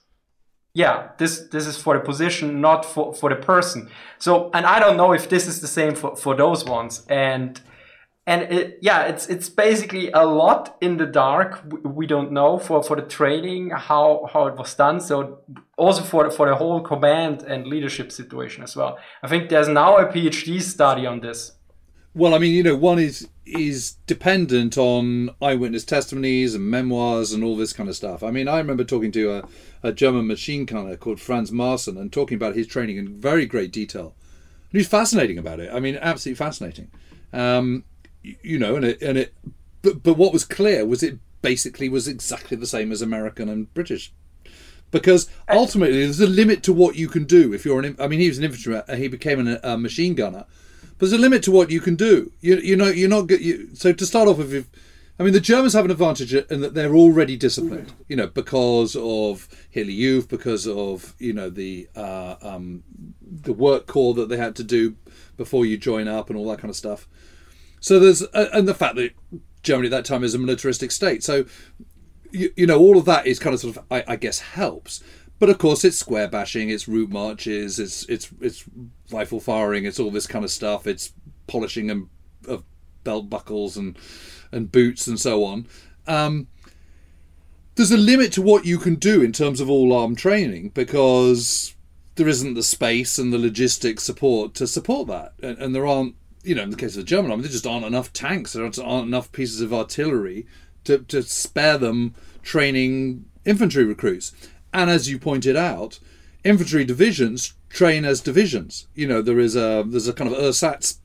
[0.74, 3.90] yeah, this this is for the position, not for for the person.
[4.18, 7.60] So and I don't know if this is the same for for those ones and
[8.26, 11.62] and it, yeah, it's it's basically a lot in the dark.
[11.84, 15.02] We don't know for, for the training how how it was done.
[15.02, 15.40] So
[15.78, 18.98] also for for the whole command and leadership situation as well.
[19.22, 21.54] I think there's now a PhD study on this.
[22.16, 27.44] Well, I mean, you know, one is is dependent on eyewitness testimonies and memoirs and
[27.44, 28.24] all this kind of stuff.
[28.24, 29.44] I mean, I remember talking to a,
[29.82, 33.74] a German machine gunner called Franz Marson and talking about his training in very great
[33.74, 34.16] detail.
[34.72, 35.74] And he's fascinating about it.
[35.74, 36.90] I mean, absolutely fascinating.
[37.34, 37.84] Um,
[38.24, 39.34] you know, and it and it,
[39.82, 43.74] but but what was clear was it basically was exactly the same as American and
[43.74, 44.14] British,
[44.92, 47.96] because ultimately there's a limit to what you can do if you're an.
[48.00, 50.46] I mean, he was an infantryman, he became an, a machine gunner,
[50.82, 52.32] but there's a limit to what you can do.
[52.42, 54.54] You you know you're not you, so to start off with.
[54.54, 54.70] If,
[55.20, 58.96] I mean, the Germans have an advantage in that they're already disciplined, you know, because
[58.96, 62.84] of Hitler Youth, because of you know the uh, um,
[63.22, 64.96] the work core that they had to do
[65.38, 67.08] before you join up and all that kind of stuff.
[67.84, 69.12] So there's and the fact that
[69.62, 71.22] Germany at that time is a militaristic state.
[71.22, 71.44] So
[72.32, 75.04] you, you know all of that is kind of sort of I, I guess helps.
[75.38, 78.64] But of course, it's square bashing, it's route marches, it's it's it's
[79.12, 80.88] rifle firing, it's all this kind of stuff.
[80.88, 81.12] It's
[81.48, 82.08] polishing and
[82.48, 82.64] of
[83.04, 83.98] belt buckles and
[84.54, 85.68] and boots and so on.
[86.08, 86.48] Um,
[87.76, 91.76] there's a limit to what you can do in terms of all arm training because
[92.16, 96.16] there isn't the space and the logistics support to support that, and, and there aren't
[96.44, 98.64] you know, in the case of the German army, there just aren't enough tanks, there
[98.64, 100.46] aren't enough pieces of artillery
[100.84, 104.32] to, to spare them training infantry recruits.
[104.74, 106.00] And as you pointed out,
[106.44, 108.88] infantry divisions train as divisions.
[108.96, 111.00] You know, there is a there's a kind of ersatz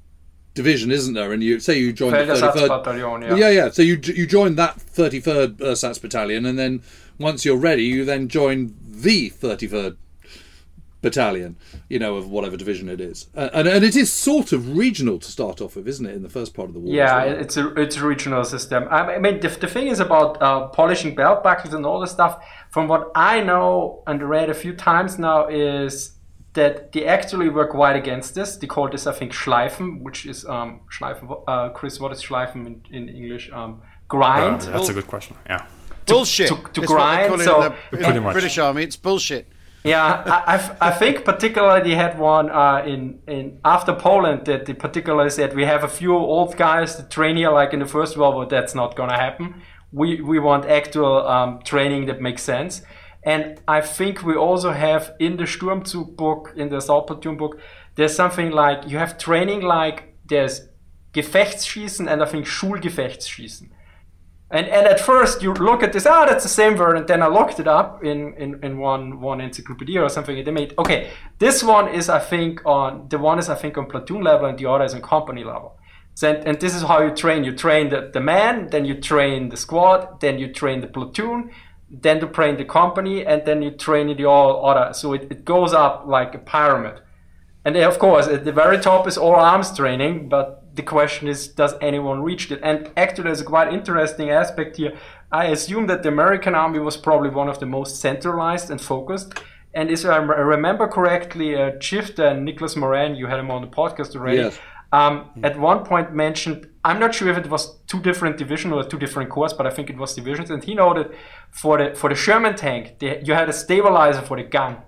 [0.54, 1.32] division, isn't there?
[1.32, 3.34] And you say you join the 33rd battalion, yeah.
[3.36, 3.70] yeah, yeah.
[3.70, 6.82] So you you join that 33rd ersatz battalion, and then
[7.18, 9.96] once you're ready, you then join the 33rd
[11.00, 11.56] battalion,
[11.88, 15.18] you know, of whatever division it is, uh, and and it is sort of regional
[15.18, 16.14] to start off with, isn't it?
[16.14, 16.94] In the first part of the war.
[16.94, 17.40] Yeah, well.
[17.40, 18.88] it's a it's a regional system.
[18.90, 22.44] I mean, the, the thing is about uh, polishing belt buckles and all this stuff.
[22.70, 26.12] From what I know and read a few times now, is
[26.54, 28.56] that they actually were quite against this.
[28.56, 31.42] They call this, I think, Schleifen, which is um, Schleifen.
[31.46, 33.50] Uh, Chris, what is Schleifen in, in English?
[33.52, 34.62] Um, grind.
[34.62, 35.36] Uh, that's a good question.
[35.46, 35.66] Yeah.
[36.06, 36.48] Bullshit.
[36.48, 37.40] To, to, to grind.
[37.42, 39.46] So in the, in the British Army, it's bullshit.
[39.84, 45.30] Yeah, I, I, think particularly had one uh, in in after Poland that they particularly
[45.30, 48.34] said we have a few old guys that train here like in the First World
[48.34, 48.46] War.
[48.46, 49.62] That's not gonna happen.
[49.92, 52.82] We we want actual um, training that makes sense.
[53.22, 57.60] And I think we also have in the Sturmzug book, in the assault platoon book,
[57.94, 60.68] there's something like you have training like there's
[61.12, 63.70] Gefechtsschießen and I think Schulgefechtsschießen.
[64.50, 67.22] And, and at first you look at this, ah, that's the same word, and then
[67.22, 70.74] I looked it up in, in, in one one encyclopedia or something, and they made
[70.78, 74.46] okay, this one is I think on the one is I think on platoon level,
[74.46, 75.76] and the other is on company level.
[76.14, 77.44] So, and, and this is how you train.
[77.44, 81.50] You train the, the man, then you train the squad, then you train the platoon,
[81.90, 84.94] then you train the company, and then you train the all other.
[84.94, 87.02] So it, it goes up like a pyramid.
[87.64, 91.48] And of course, at the very top is all arms training, but the question is,
[91.48, 92.60] does anyone reach it?
[92.62, 94.96] And actually, there's a quite interesting aspect here.
[95.30, 99.34] I assume that the American army was probably one of the most centralized and focused.
[99.74, 103.68] And if I remember correctly, uh, Chieftain and Nicholas Moran, you had him on the
[103.68, 104.58] podcast already, yes.
[104.92, 108.82] um, at one point mentioned, I'm not sure if it was two different divisions or
[108.84, 110.50] two different corps, but I think it was divisions.
[110.50, 111.14] And he noted
[111.50, 114.78] for the for the Sherman tank, they, you had a stabilizer for the gun.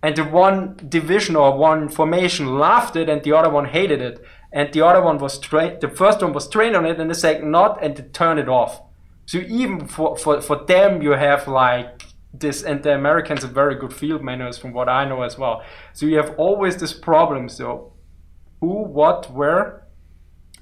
[0.00, 4.24] And the one division or one formation loved it and the other one hated it
[4.52, 5.80] and the other one was trained.
[5.80, 8.48] The first one was trained on it, and the second not, and to turn it
[8.48, 8.80] off.
[9.26, 13.74] So even for, for, for them, you have like this, and the Americans are very
[13.74, 15.62] good field manuals from what I know as well.
[15.92, 17.48] So you have always this problem.
[17.48, 17.92] So
[18.60, 19.84] who, what, where,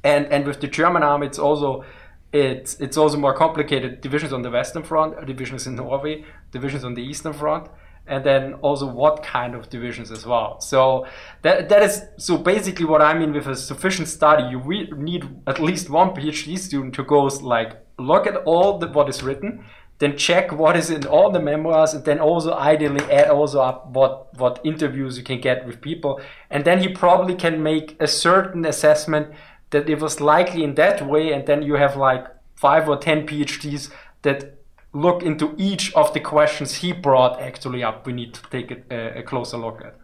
[0.05, 1.85] And and with the German army, it's also
[2.33, 4.01] it's it's also more complicated.
[4.01, 7.68] Divisions on the western front, divisions in Norway, divisions on the eastern front,
[8.06, 10.60] and then also what kind of divisions as well.
[10.60, 11.06] So
[11.42, 14.44] that that is so basically what I mean with a sufficient study.
[14.50, 18.88] You re- need at least one PhD student to go like look at all the,
[18.88, 19.64] what is written,
[19.98, 23.88] then check what is in all the memoirs, and then also ideally add also up
[23.88, 28.06] what what interviews you can get with people, and then he probably can make a
[28.06, 29.28] certain assessment
[29.70, 33.26] that it was likely in that way, and then you have like five or ten
[33.26, 33.90] PhDs
[34.22, 34.55] that
[34.96, 38.06] look into each of the questions he brought actually up.
[38.06, 39.96] We need to take a, uh, a closer look at.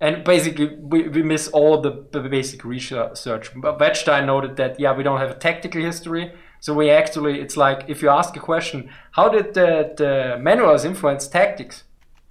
[0.00, 3.50] And basically, we, we miss all the, the basic research.
[3.54, 6.32] But Wettstein noted that, yeah, we don't have a tactical history.
[6.60, 10.84] So we actually, it's like if you ask a question, how did the, the manuals
[10.84, 11.84] influence tactics?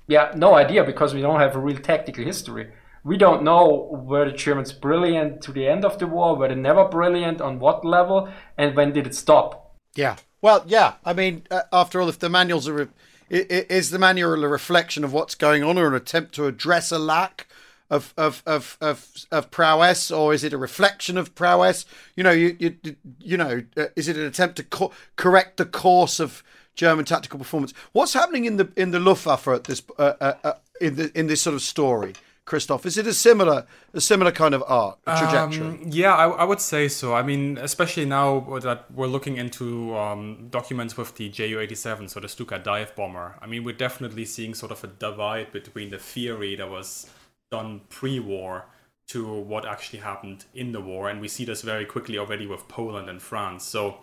[0.07, 2.71] Yeah, no idea because we don't have a real tactical history
[3.03, 6.55] we don't know were the Germans brilliant to the end of the war, were they
[6.55, 9.75] never brilliant, on what level, and when did it stop?
[9.95, 10.17] Yeah.
[10.41, 10.93] Well, yeah.
[11.05, 12.87] I mean, uh, after all, if the manuals are, re-
[13.29, 16.99] is the manual a reflection of what's going on, or an attempt to address a
[16.99, 17.47] lack
[17.89, 21.85] of of of of, of prowess, or is it a reflection of prowess?
[22.15, 22.75] You know, you you
[23.19, 27.37] you know, uh, is it an attempt to co- correct the course of German tactical
[27.37, 27.73] performance?
[27.91, 31.27] What's happening in the in the Luftwaffe at this uh, uh, uh in the in
[31.27, 32.13] this sort of story?
[32.45, 32.85] Christoph?
[32.85, 35.67] Is it a similar a similar kind of arc trajectory?
[35.67, 37.13] Um, yeah, I, I, would say so.
[37.13, 42.27] I mean, especially now that we're looking into um, documents with the Ju-87, so the
[42.27, 43.37] Stuka dive bomber.
[43.41, 47.09] I mean, we're definitely seeing sort of a divide between the theory that was
[47.51, 48.65] done pre-war
[49.07, 52.67] to what actually happened in the war, and we see this very quickly already with
[52.67, 53.63] Poland and France.
[53.65, 53.97] So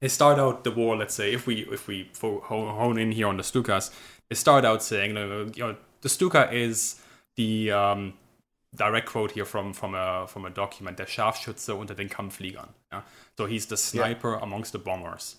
[0.00, 0.96] they start out the war.
[0.96, 3.92] Let's say if we if we hone in here on the Stukas,
[4.28, 6.96] they start out saying, you know, the Stuka is
[7.36, 8.14] the um,
[8.74, 12.68] direct quote here from from a from a document, der Scharfschütze unter den Kampffliegern.
[12.92, 13.02] Yeah?
[13.36, 14.42] So he's the sniper yeah.
[14.42, 15.36] amongst the bombers,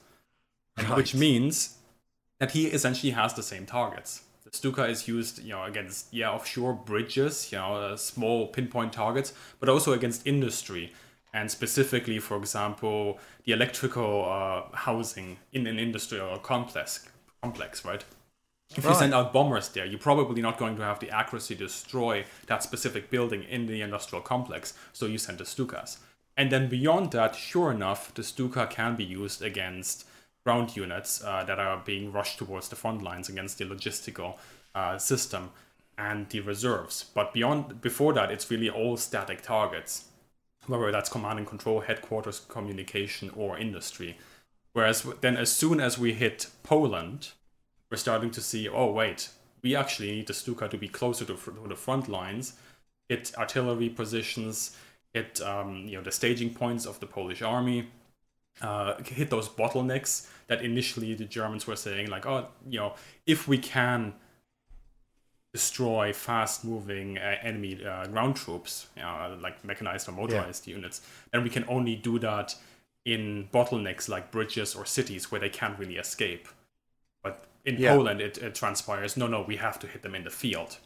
[0.77, 0.95] right.
[0.95, 1.77] which means
[2.39, 4.23] that he essentially has the same targets.
[4.43, 8.93] The Stuka is used, you know, against yeah offshore bridges, you know, uh, small pinpoint
[8.93, 10.91] targets, but also against industry
[11.33, 17.07] and specifically, for example, the electrical uh, housing in an industrial complex.
[17.41, 18.05] Complex, right?
[18.75, 18.91] If right.
[18.91, 22.25] you send out bombers there, you're probably not going to have the accuracy to destroy
[22.47, 25.97] that specific building in the industrial complex, so you send the Stukas.
[26.35, 30.07] And then beyond that, sure enough, the Stuka can be used against
[30.43, 34.37] ground units uh, that are being rushed towards the front lines against the logistical
[34.75, 35.51] uh, system
[35.97, 37.05] and the reserves.
[37.13, 40.05] But beyond, before that, it's really all static targets,
[40.65, 44.17] whether that's command and control, headquarters, communication, or industry.
[44.73, 47.29] Whereas then, as soon as we hit Poland,
[47.93, 49.29] we're starting to see, oh, wait,
[49.61, 52.53] we actually need the Stuka to be closer to, to the front lines,
[53.07, 54.75] hit artillery positions,
[55.13, 57.89] hit um, you know the staging points of the Polish army,
[58.61, 62.95] uh, hit those bottlenecks that initially the Germans were saying, like, oh, you know,
[63.27, 64.13] if we can
[65.53, 70.77] destroy fast-moving uh, enemy uh, ground troops, you know, like mechanized or motorized yeah.
[70.77, 71.01] units,
[71.31, 72.55] then we can only do that
[73.05, 76.47] in bottlenecks like bridges or cities where they can't really escape
[77.65, 77.95] in yeah.
[77.95, 80.77] Poland, it, it, transpires, no, no, we have to hit them in the field.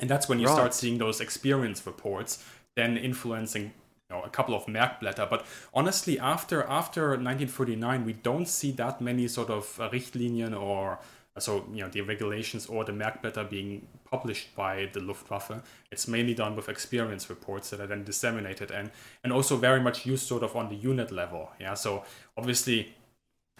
[0.00, 0.54] And that's when you right.
[0.54, 2.42] start seeing those experience reports
[2.76, 5.28] then influencing you know, a couple of Merkblätter.
[5.28, 10.98] But honestly, after after 1949, we don't see that many sort of uh, Richtlinien or
[11.36, 15.62] uh, so you know the regulations or the Merkblätter being published by the Luftwaffe.
[15.92, 18.90] It's mainly done with experience reports that are then disseminated and
[19.22, 21.50] and also very much used sort of on the unit level.
[21.60, 22.04] Yeah, so
[22.36, 22.94] obviously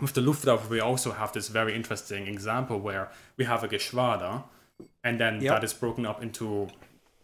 [0.01, 4.43] with the Luftwaffe, we also have this very interesting example where we have a Geschwader,
[5.05, 5.55] and then yep.
[5.55, 6.69] that is broken up into,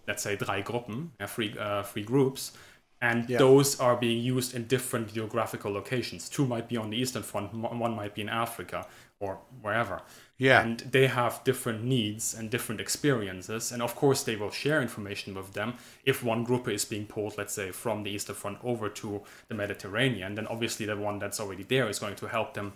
[0.07, 2.53] let's say, drei Gruppen, three, uh, three groups,
[3.01, 3.39] and yep.
[3.39, 6.29] those are being used in different geographical locations.
[6.29, 8.87] Two might be on the Eastern Front, one might be in Africa
[9.21, 10.03] or wherever.
[10.39, 10.63] Yeah.
[10.63, 13.73] And they have different needs and different experiences.
[13.73, 15.75] And of course, they will share information with them.
[16.05, 19.55] If one group is being pulled, let's say, from the Eastern Front over to the
[19.55, 22.75] Mediterranean, then obviously the one that's already there is going to help them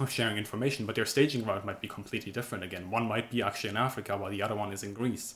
[0.00, 0.86] with sharing information.
[0.86, 2.90] But their staging route might be completely different again.
[2.90, 5.34] One might be actually in Africa while the other one is in Greece.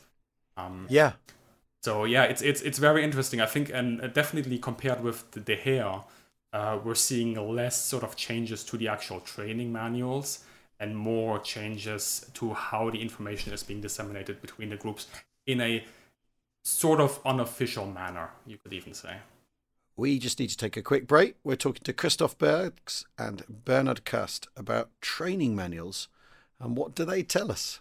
[0.56, 1.12] Um, yeah.
[1.82, 3.40] So yeah, it's it's it's very interesting.
[3.40, 6.02] I think, and definitely compared with the De Heer,
[6.52, 10.44] uh, we're seeing less sort of changes to the actual training manuals
[10.80, 15.06] and more changes to how the information is being disseminated between the groups
[15.46, 15.84] in a
[16.64, 19.16] sort of unofficial manner, you could even say.
[19.96, 21.36] We just need to take a quick break.
[21.44, 26.08] We're talking to Christoph Bergs and Bernhard Kast about training manuals
[26.58, 27.80] and what do they tell us?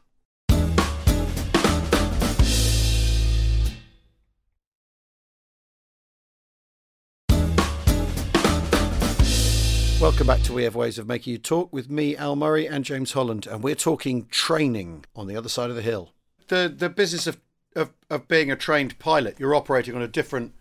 [10.01, 12.85] Welcome back to We Have Ways of Making You Talk with me, Al Murray, and
[12.85, 16.13] James Holland, and we're talking training on the other side of the hill.
[16.47, 17.37] The the business of,
[17.75, 20.53] of, of being a trained pilot, you're operating on a different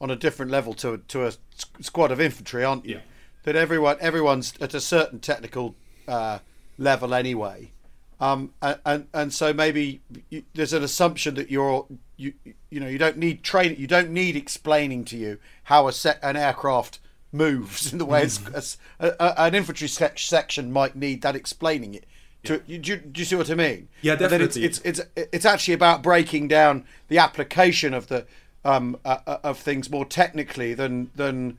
[0.00, 1.32] on a different level to to a
[1.80, 2.94] squad of infantry, aren't you?
[2.94, 3.00] Yeah.
[3.42, 5.74] That everyone everyone's at a certain technical
[6.06, 6.38] uh,
[6.78, 7.72] level anyway,
[8.20, 11.84] um, and, and and so maybe you, there's an assumption that you're
[12.16, 12.34] you
[12.70, 16.20] you know you don't need training, you don't need explaining to you how a set
[16.22, 17.00] an aircraft
[17.34, 21.94] moves in the way as- a, a, an infantry sec- section might need that explaining
[21.94, 22.06] it.
[22.44, 23.88] To, you, do, you, do you see what I mean?
[24.02, 24.64] Yeah, definitely.
[24.64, 28.26] It's, it's it's it's actually about breaking down the application of the
[28.66, 31.56] um uh, uh, of things more technically than than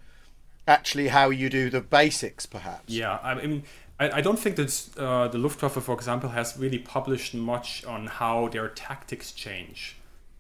[0.68, 2.94] actually how you do the basics, perhaps.
[2.94, 3.64] Yeah, I mean,
[4.00, 8.06] I, I don't think that uh, the Luftwaffe, for example, has really published much on
[8.06, 9.96] how their tactics change.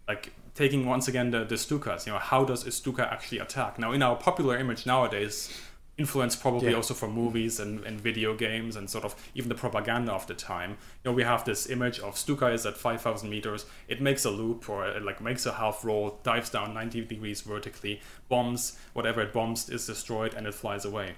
[0.07, 3.77] Like taking once again the, the Stukas, you know, how does a Stuka actually attack?
[3.77, 5.49] Now, in our popular image nowadays,
[5.97, 6.75] influenced probably Yeah.
[6.77, 10.33] also from movies and, and video games and sort of even the propaganda of the
[10.33, 10.71] time.
[10.71, 14.29] You know, we have this image of Stuka is at 5,000 meters, it makes a
[14.31, 19.21] loop or it like makes a half roll, dives down 90 degrees vertically, bombs, whatever
[19.21, 21.15] it bombs is destroyed, and it flies away.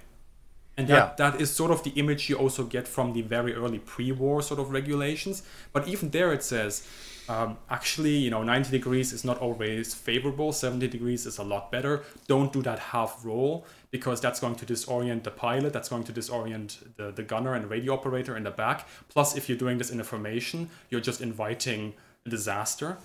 [0.77, 1.29] And that, Yeah.
[1.31, 4.59] that is sort of the image you also get from the very early pre-war sort
[4.59, 5.41] of regulations.
[5.73, 6.87] But even there it says,
[7.29, 10.51] um, actually, you know, 90 degrees is not always favorable.
[10.53, 12.03] 70 degrees is a lot better.
[12.27, 15.73] Don't do that half roll because that's going to disorient the pilot.
[15.73, 18.87] That's going to disorient the, the gunner and radio operator in the back.
[19.09, 21.93] Plus, if you're doing this in a formation, you're just inviting
[22.25, 22.97] a disaster.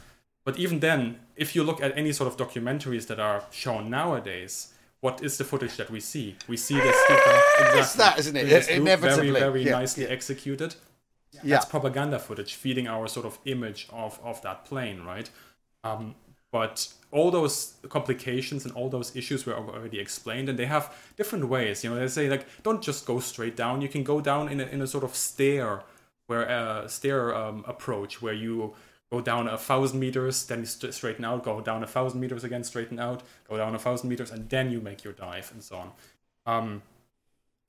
[0.44, 4.72] But even then, if you look at any sort of documentaries that are shown nowadays,
[5.00, 6.36] what is the footage that we see?
[6.48, 7.42] We see this Stuka
[7.78, 8.48] It's that, isn't it?
[8.48, 9.30] This loop, Inevitably.
[9.30, 10.10] very very Yeah, nicely yeah.
[10.10, 10.74] executed.
[11.32, 11.56] Yeah.
[11.56, 15.30] That's propaganda footage feeding our sort of image of of that plane, right?
[15.82, 16.14] Um,
[16.50, 21.48] but all those complications and all those issues were already explained, and they have different
[21.48, 21.82] ways.
[21.82, 23.80] You know, they say like, don't just go straight down.
[23.80, 25.82] You can go down in a, in a sort of stair,
[26.26, 28.74] where uh, stair um, approach, where you
[29.10, 32.44] go down a thousand meters, then you st- straighten out, go down a thousand meters
[32.44, 35.62] again, straighten out, go down a thousand meters, and then you make your dive, and
[35.62, 35.92] so on.
[36.44, 36.82] Um,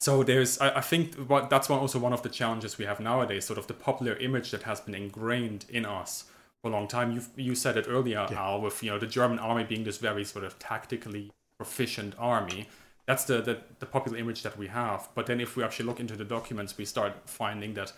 [0.03, 2.99] so there's, I, I think, what that's one, also one of the challenges we have
[2.99, 3.45] nowadays.
[3.45, 6.25] Sort of the popular image that has been ingrained in us
[6.61, 7.13] for a long time.
[7.13, 10.25] You you said it earlier, Al, with you know the German army being this very
[10.25, 12.67] sort of tactically proficient army.
[13.05, 15.07] That's the, the the popular image that we have.
[15.15, 17.93] But then if we actually look into the documents, we start finding that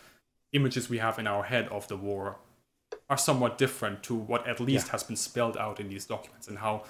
[0.53, 2.37] images we have in our head of the war
[3.09, 6.59] are somewhat different to what at least has been spelled out in these documents and
[6.59, 6.83] how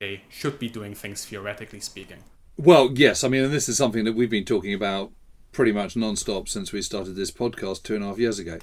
[0.00, 2.22] they should be doing things theoretically speaking.
[2.56, 3.24] Well, yes.
[3.24, 5.10] I mean, and this is something that we've been talking about
[5.52, 8.58] pretty much non-stop since we started this podcast two and a half years ago.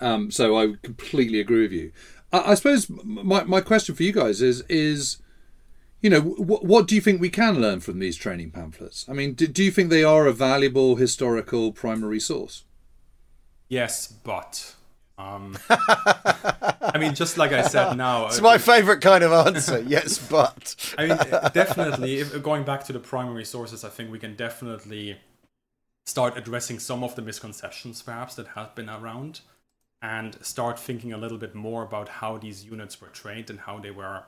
[0.00, 1.92] Um, so I completely agree with you.
[2.32, 5.18] I, I suppose my my question for you guys is is
[6.00, 9.04] you know what what do you think we can learn from these training pamphlets?
[9.08, 12.64] I mean, do, do you think they are a valuable historical primary source?
[13.68, 14.76] Yes, but
[15.18, 19.80] um, I mean, just like I said now, It's my favourite kind of answer.
[19.86, 21.18] yes, but I mean,
[21.52, 25.18] definitely, if going back to the primary sources, I think we can definitely
[26.06, 29.40] start addressing some of the misconceptions, perhaps, that have been around,
[30.00, 33.78] and start thinking a little bit more about how these units were trained and how
[33.78, 34.22] they were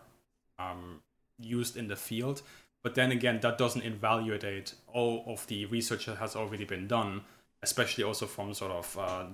[0.59, 1.01] um,
[1.39, 2.43] used in the field.
[2.83, 7.23] But then again, that doesn't invalidate all of the research that has already been done,
[7.63, 9.25] especially also from sort of uh,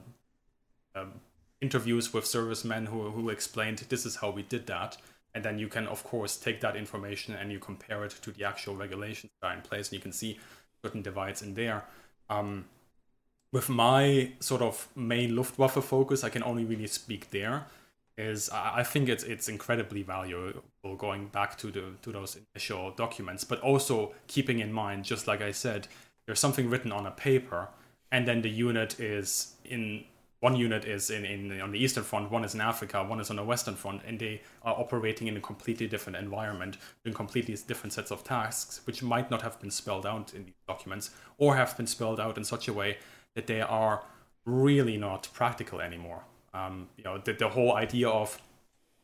[1.00, 1.12] um,
[1.60, 4.96] interviews with servicemen who, who explained this is how we did that.
[5.34, 8.44] And then you can, of course, take that information and you compare it to the
[8.44, 10.38] actual regulations that are in place, and you can see
[10.82, 11.84] certain divides in there.
[12.30, 12.64] Um,
[13.52, 17.66] with my sort of main Luftwaffe focus, I can only really speak there.
[18.18, 23.44] Is I think it's it's incredibly valuable going back to the to those initial documents,
[23.44, 25.86] but also keeping in mind, just like I said,
[26.24, 27.68] there's something written on a paper,
[28.10, 30.04] and then the unit is in
[30.40, 33.30] one unit is in, in on the eastern front, one is in Africa, one is
[33.30, 37.56] on the western front, and they are operating in a completely different environment, doing completely
[37.66, 41.56] different sets of tasks, which might not have been spelled out in these documents, or
[41.56, 42.98] have been spelled out in such a way
[43.34, 44.02] that they are
[44.44, 46.24] really not practical anymore.
[46.52, 48.38] Um, you know, the, the whole idea of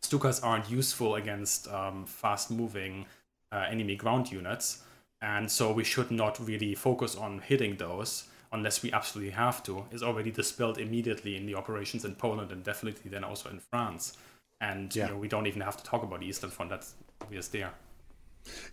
[0.02, 3.06] Stukas aren't useful against um, fast-moving
[3.50, 4.82] uh, enemy ground units,
[5.20, 9.86] and so we should not really focus on hitting those unless we absolutely have to.
[9.90, 14.16] Is already dispelled immediately in the operations in Poland and definitely then also in France.
[14.60, 15.06] And Yeah.
[15.06, 16.70] you know, we don't even have to talk about the Eastern Front.
[16.70, 17.72] That's obvious there.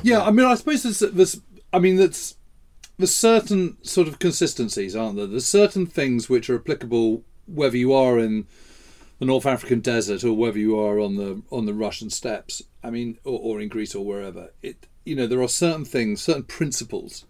[0.02, 1.40] Yeah, I mean, I suppose there's, there's
[1.72, 2.36] I mean, that's
[2.98, 5.28] there's certain sort of consistencies, aren't there?
[5.28, 8.46] There's certain things which are applicable whether you are in
[9.20, 12.62] the North African desert or whether you are on the on the Russian steppes.
[12.84, 14.52] I mean, or, or in Greece or wherever.
[14.62, 17.26] It, you know, there are certain things, certain principles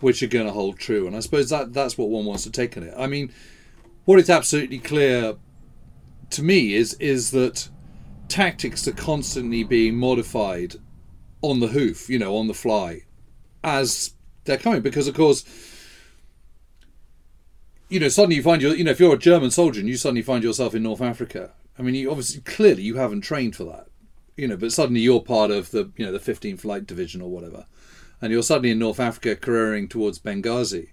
[0.00, 1.06] which are going to hold true.
[1.06, 2.94] And I suppose that that's what one wants to take on it.
[2.96, 3.32] I mean,
[4.04, 5.36] what is absolutely clear
[6.30, 7.68] to me is is that
[8.28, 10.76] tactics are constantly being modified
[11.42, 13.02] on the hoof, you know, on the fly,
[13.62, 14.14] as
[14.44, 14.80] they're coming.
[14.80, 15.44] Because of course,
[17.88, 19.96] you know, suddenly you find your, you know, if you're a German soldier and you
[19.96, 23.64] suddenly find yourself in North Africa, I mean, you obviously clearly you haven't trained for
[23.64, 23.88] that,
[24.36, 27.30] you know, but suddenly you're part of the, you know, the 15th Light Division or
[27.30, 27.66] whatever,
[28.24, 30.88] and you're suddenly in North Africa careering towards Benghazi.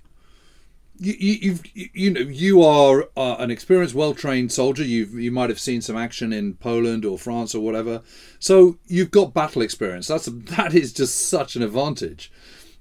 [0.97, 4.83] You, you, you, you know, you are uh, an experienced, well-trained soldier.
[4.83, 8.01] You've, you might have seen some action in Poland or France or whatever.
[8.39, 10.07] So you've got battle experience.
[10.07, 12.33] That's that is just such an advantage,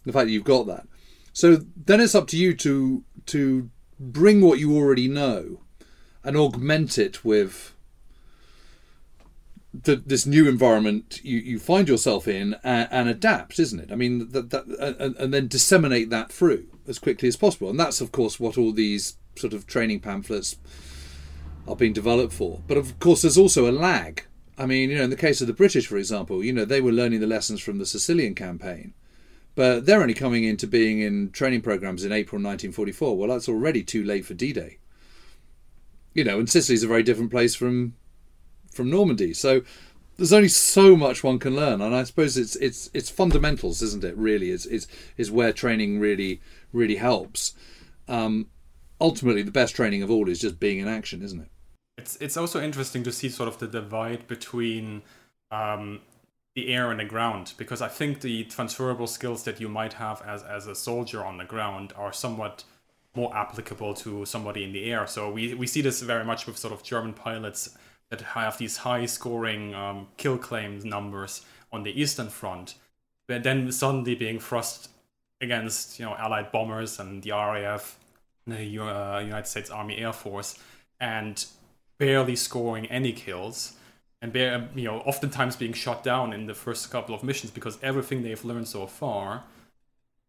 [0.05, 0.88] the fact that you've got that.
[1.32, 3.70] So then it's up to you to to
[4.01, 5.61] bring what you already know
[6.24, 7.72] and augment it with
[9.73, 13.93] the, this new environment you, you find yourself in and, and adapt, isn't it?
[13.93, 14.66] I mean, that, that
[14.99, 17.71] and, and then disseminate that through as quickly as possible.
[17.71, 20.57] And that's, of course, what all these sort of training pamphlets
[21.68, 22.61] are being developed for.
[22.66, 24.25] But of course, there's also a lag.
[24.59, 26.81] I mean, you know, in the case of the British, for example, you know, they
[26.81, 28.93] were learning the lessons from the Sicilian campaign.
[29.55, 33.16] But they're only coming into being in training programs in April 1944.
[33.16, 34.79] Well, that's already too late for D-Day.
[36.14, 37.95] You know, and Sicily's a very different place from
[38.71, 39.35] from Normandy.
[39.35, 39.62] So
[40.16, 44.05] there's only so much one can learn, and I suppose it's it's it's fundamentals, isn't
[44.05, 44.16] it?
[44.16, 46.41] Really, is is is where training really
[46.73, 47.55] really helps.
[48.07, 48.49] Um,
[49.01, 51.49] ultimately, the best training of all is just being in action, isn't it?
[51.97, 55.03] It's it's also interesting to see sort of the divide between
[55.51, 56.01] um,
[56.55, 60.21] the air and the ground because I think the transferable skills that you might have
[60.27, 62.64] as as a soldier on the ground are somewhat
[63.14, 65.07] more applicable to somebody in the air.
[65.07, 67.77] So we we see this very much with sort of German pilots
[68.11, 71.42] that have these high scoring um, kill claims numbers
[71.72, 72.74] on the Eastern Front,
[73.26, 74.90] but then suddenly being thrust
[75.40, 77.98] against you know Allied bombers and the RAF,
[78.46, 80.58] the uh, United States Army Air Force,
[81.00, 81.46] and
[81.98, 83.74] barely scoring any kills,
[84.20, 87.78] and bare, you know oftentimes being shot down in the first couple of missions because
[87.82, 89.44] everything they've learned so far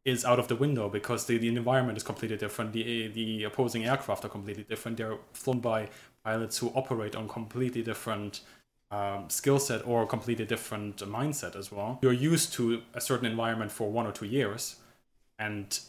[0.03, 2.73] is out of the window because the, the environment is completely different.
[2.73, 4.97] The the opposing aircraft are completely different.
[4.97, 5.89] They're flown by
[6.23, 8.41] pilots who operate on completely different
[8.91, 11.99] um, skill set or a completely different mindset as well.
[12.01, 14.75] You're used to a certain environment for one or two years,
[15.39, 15.79] and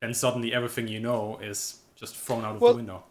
[0.00, 3.04] then suddenly everything you know is just thrown out of Well, the window.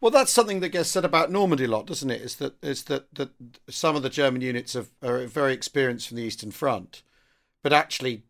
[0.00, 2.22] Well, that's something that gets said about Normandy a lot, doesn't it?
[2.22, 3.30] Is that is that that
[3.68, 7.02] some of the German units are, are very experienced from the Eastern Front,
[7.62, 8.22] but actually,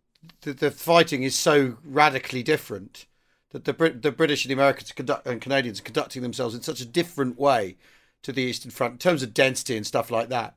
[0.43, 3.07] the, the fighting is so radically different
[3.51, 6.63] that the Brit- the British and the Americans conduct, and Canadians are conducting themselves in
[6.63, 7.77] such a different way
[8.23, 10.57] to the Eastern Front in terms of density and stuff like that.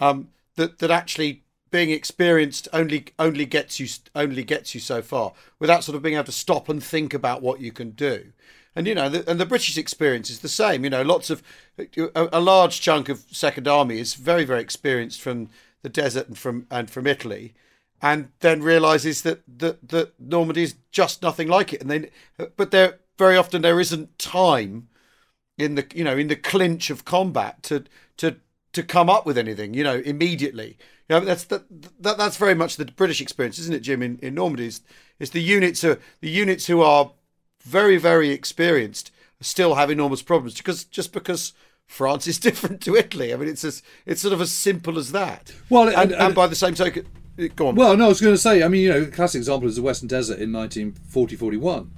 [0.00, 5.32] Um, that that actually being experienced only only gets you only gets you so far
[5.58, 8.32] without sort of being able to stop and think about what you can do.
[8.76, 10.84] And you know, the, and the British experience is the same.
[10.84, 11.42] You know, lots of
[11.78, 15.48] a, a large chunk of Second Army is very very experienced from
[15.82, 17.54] the desert and from and from Italy,
[18.04, 21.80] and then realizes that that that Normandy is just nothing like it.
[21.80, 22.10] And then,
[22.56, 24.88] but there very often there isn't time
[25.56, 27.84] in the you know in the clinch of combat to
[28.18, 28.36] to
[28.74, 30.76] to come up with anything you know immediately.
[31.08, 31.64] You know that's that,
[32.00, 34.66] that that's very much the british experience isn't it jim in, in normandy?
[34.66, 34.82] Is,
[35.18, 37.12] is the units who the units who are
[37.62, 41.52] very very experienced still have enormous problems because just because
[41.86, 43.32] france is different to italy.
[43.32, 45.52] I mean it's as it's sort of as simple as that.
[45.70, 47.06] Well, and, and- and, and- by the same token
[47.56, 49.38] go on Well, no, I was going to say, I mean, you know, a classic
[49.38, 51.90] example is the Western Desert in 1940 41.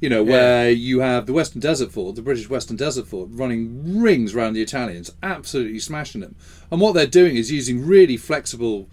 [0.00, 4.02] You know, where you have the Western Desert Force, the British Western Desert Force, running
[4.02, 6.36] rings around the Italians, absolutely smashing them.
[6.70, 8.90] And what they're doing is using really flexible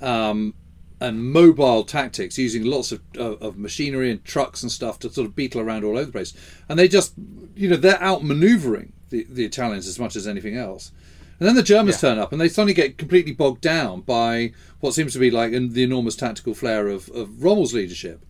[0.00, 0.54] um,
[1.00, 5.26] and mobile tactics, using lots of, of, of machinery and trucks and stuff to sort
[5.26, 6.32] of beetle around all over the place.
[6.68, 7.12] And they just,
[7.54, 10.92] you know, they're outmaneuvering the, the Italians as much as anything else.
[11.44, 14.94] And then the Germans turn up and they suddenly get completely bogged down by what
[14.94, 18.24] seems to be like the enormous tactical flair of, of Rommel's leadership.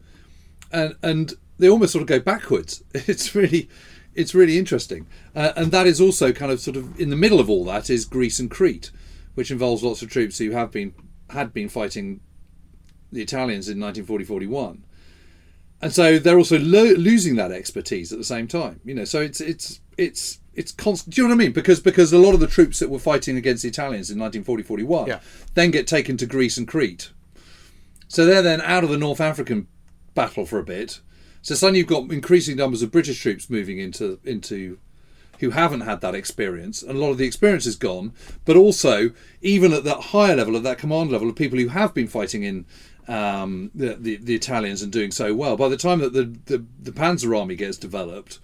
[0.72, 2.82] And, and they almost sort of go backwards.
[2.92, 3.68] It's really,
[4.16, 5.06] it's really interesting.
[5.32, 7.88] Uh, and that is also kind of sort of in the middle of all that
[7.88, 8.90] is Greece and Crete,
[9.36, 10.92] which involves lots of troops who have been,
[11.30, 12.18] had been fighting
[13.12, 14.80] the Italians in 1940-41.
[15.80, 18.80] And so they're also lo- losing that expertise at the same time.
[18.84, 21.14] You know, so it's it's it's it's constant.
[21.14, 21.52] Do you know what I mean?
[21.52, 25.06] Because because a lot of the troops that were fighting against the Italians in 1940-41
[25.08, 25.20] Yeah.
[25.54, 27.10] then get taken to Greece and Crete.
[28.08, 29.66] So they're then out of the North African
[30.14, 31.00] battle for a bit.
[31.42, 34.78] So suddenly you've got increasing numbers of British troops moving into into
[35.40, 38.12] who haven't had that experience, and a lot of the experience is gone.
[38.44, 39.10] But also,
[39.42, 42.44] even at that higher level, at that command level, of people who have been fighting
[42.44, 42.64] in
[43.08, 46.64] um, the, the the Italians and doing so well, by the time that the, the
[46.80, 48.38] the Panzer Army gets developed,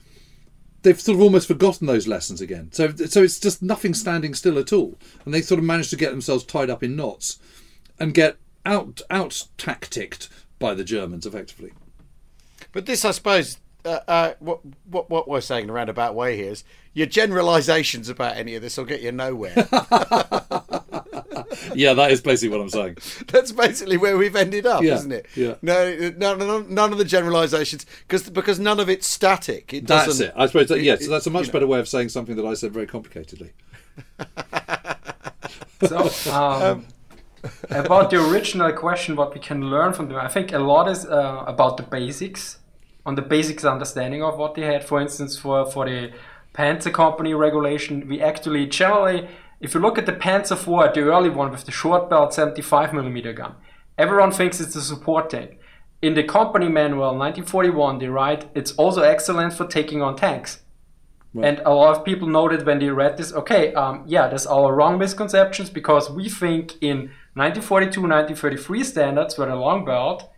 [0.83, 2.71] they've sort of almost forgotten those lessons again.
[2.73, 5.97] So so it's just nothing standing still at all, and they sort of managed to
[5.97, 7.39] get themselves tied up in knots
[7.99, 10.29] and get out out tacticked
[10.59, 11.73] by the Germans effectively.
[12.73, 16.37] But this, I suppose, uh, uh, what, what what we're saying in a roundabout way
[16.37, 19.55] here is your generalisations about any of this will get you nowhere.
[21.75, 22.97] yeah, that is basically what I'm saying.
[23.29, 25.27] That's basically where we've ended up, Yeah, isn't it?
[25.35, 25.55] yeah.
[25.63, 29.73] No, none, none, none of the generalisations, because because none of it's static.
[29.75, 30.27] It That's doesn't.
[30.29, 30.35] it.
[30.37, 30.69] I suppose.
[30.69, 31.53] That, yes, it- that's a much you know.
[31.55, 33.51] better way of saying something that I said very complicatedly.
[35.87, 36.87] So, um,
[37.71, 41.07] about the original question, what we can learn from them, I think a lot is
[41.07, 42.59] uh, about the basics,
[43.07, 44.85] on the basics understanding of what they had.
[44.85, 46.13] For instance, for, for the
[46.53, 49.27] Panzer Company regulation, we actually generally,
[49.61, 52.93] if you look at the Panzer IV, the early one with the short belt 75
[52.93, 53.55] millimeter gun,
[53.99, 55.59] everyone thinks it's a support tank.
[56.03, 60.63] In the company manual, 1941, they write it's also excellent for taking on tanks.
[61.43, 64.75] And a lot of people noted when they read this, okay, um, yeah, that's our
[64.75, 70.29] wrong misconceptions because we think in 1942, 1933 standards where the long belt,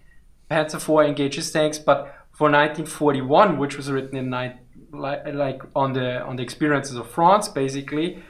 [0.51, 4.57] Panzer IV engages tanks, but for 1941, which was written in like,
[4.93, 8.23] like on the on the experiences of France, basically,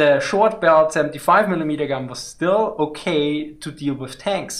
[0.00, 4.56] the short belt 75 millimeter gun was still okay to deal with tanks.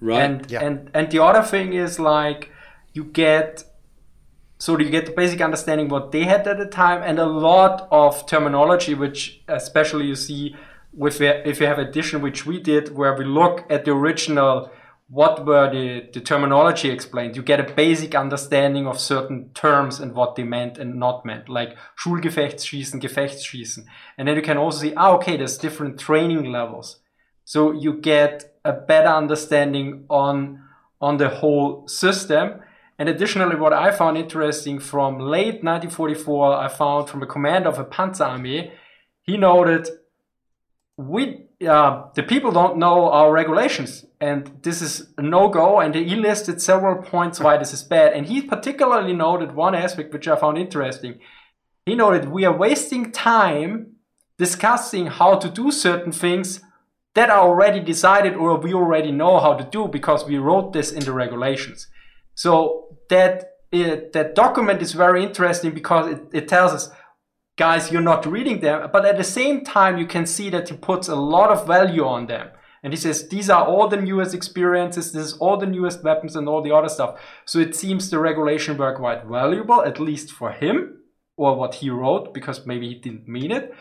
[0.00, 0.22] Right.
[0.22, 0.64] And Yeah.
[0.66, 2.50] and and the other thing is like
[2.96, 3.64] you get
[4.64, 7.74] so you get the basic understanding what they had at the time and a lot
[8.02, 9.20] of terminology which
[9.60, 10.42] especially you see
[11.04, 11.16] with
[11.50, 14.54] if you have edition which we did where we look at the original
[15.10, 17.34] what were the, the terminology explained?
[17.34, 21.48] You get a basic understanding of certain terms and what they meant and not meant
[21.48, 23.84] like Schulgefechtsschießen Gefechtsschießen.
[24.18, 27.00] And then you can also see ah okay there's different training levels.
[27.44, 30.62] So you get a better understanding on
[31.00, 32.60] on the whole system.
[32.98, 37.78] And additionally, what I found interesting from late 1944, I found from a commander of
[37.78, 38.72] a Panzer army,
[39.22, 39.88] he noted
[40.96, 45.80] we uh, the people don't know our regulations, and this is a no go.
[45.80, 48.12] And he listed several points why this is bad.
[48.12, 51.18] And he particularly noted one aspect which I found interesting.
[51.84, 53.96] He noted we are wasting time
[54.36, 56.60] discussing how to do certain things
[57.14, 60.92] that are already decided or we already know how to do because we wrote this
[60.92, 61.88] in the regulations.
[62.34, 66.90] So that it, that document is very interesting because it, it tells us,
[67.58, 70.76] guys, you're not reading them, but at the same time you can see that he
[70.76, 72.48] puts a lot of value on them.
[72.82, 76.36] And he says these are all the newest experiences, this is all the newest weapons
[76.36, 77.20] and all the other stuff.
[77.44, 81.00] So it seems the regulation were quite valuable, at least for him,
[81.36, 83.74] or what he wrote, because maybe he didn't mean it.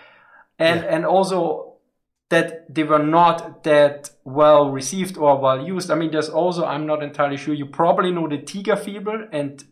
[0.59, 1.67] And and also
[2.29, 5.89] that they were not that well received or well used.
[5.91, 9.63] I mean, there's also, I'm not entirely sure, you probably know the Tiger Fibel and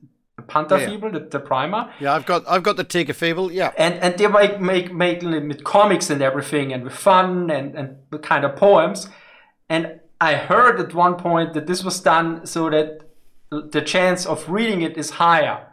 [0.48, 0.90] Panther Yeah.
[0.90, 1.92] Fibel, the, the primer.
[2.00, 3.52] Yeah, I've got I've got the Tiger Fibel.
[3.52, 7.76] Yeah, And, and they make, make, make with comics and everything and with fun and,
[7.76, 9.10] and kind of poems.
[9.70, 13.02] And I heard at one point that this was done so that
[13.50, 15.68] the chance of reading it is higher.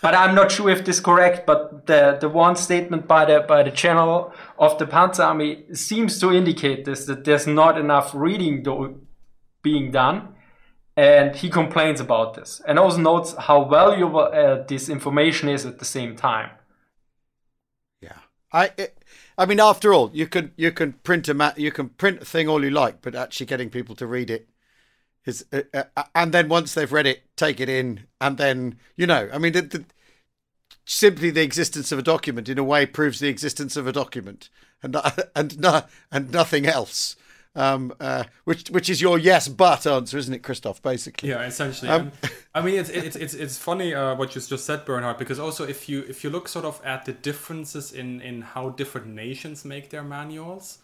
[0.00, 1.46] But I'm not sure if this is correct.
[1.46, 6.20] But the, the one statement by the by the channel of the Panzer Army seems
[6.20, 9.00] to indicate this that there's not enough reading do,
[9.62, 10.31] being done,
[10.96, 15.78] and he complains about this and also notes how valuable uh, this information is at
[15.78, 16.50] the same time.
[18.00, 18.18] yeah.
[18.52, 18.98] I it,
[19.38, 22.24] I mean, after all, you can you can print a ma- you can print a
[22.24, 24.48] thing all you like, but actually getting people to read it
[25.24, 29.06] is, uh, uh, and then once they've read it, take it in, and then you
[29.06, 29.84] know, I mean, the, the,
[30.84, 34.50] simply the existence of a document in a way proves the existence of a document,
[34.82, 34.96] and
[35.34, 35.64] and
[36.10, 37.16] and nothing else.
[37.54, 40.80] Um, uh, which which is your yes but answer, isn't it, Christoph?
[40.82, 41.90] Basically, Yeah, essentially.
[41.90, 42.12] Um,
[42.54, 45.64] I mean, it's it's it's it's funny uh, what you just said, Bernhard, because also
[45.64, 49.66] if you if you look sort of at the differences in in how different nations
[49.66, 50.78] make their manuals,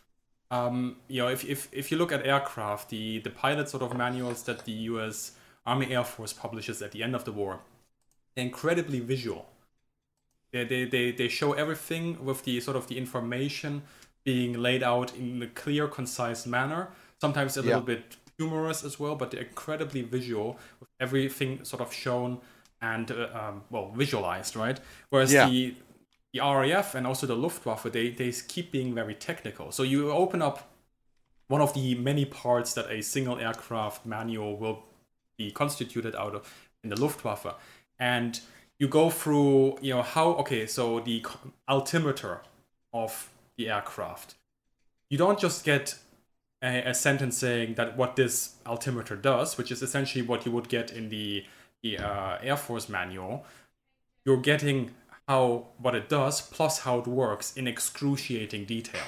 [0.50, 3.96] um, you know, if if if you look at aircraft, the the pilot sort of
[3.96, 5.32] manuals that the U.S.
[5.66, 7.60] Army Air Force publishes at the end of the war,
[8.34, 9.46] they're incredibly visual.
[10.50, 13.82] They, they, they, they show everything with the sort of the information
[14.24, 16.88] being laid out in a clear, concise manner.
[17.20, 17.94] Sometimes a little Yeah.
[17.96, 22.40] bit humorous as well, but they're incredibly visual with everything sort of shown
[22.80, 24.78] and uh, um, well visualized, right?
[25.10, 25.48] Whereas Yeah.
[25.48, 25.74] the
[26.34, 29.72] the RAF and also the Luftwaffe, they they keep being very technical.
[29.72, 30.70] So you open up
[31.48, 34.84] one of the many parts that a single aircraft manual will
[35.38, 37.54] be constituted out of in the Luftwaffe.
[37.98, 38.40] And
[38.78, 41.24] you go through, you know, how, okay, so the
[41.66, 42.42] altimeter
[42.92, 44.36] of the aircraft.
[45.10, 45.98] You don't just get
[46.62, 50.68] a, a sentence saying that what this altimeter does, which is essentially what you would
[50.70, 51.44] get in the,
[51.82, 53.44] the uh, Air Force manual.
[54.24, 54.92] You're getting
[55.26, 59.02] how what it does plus how it works in excruciating detail.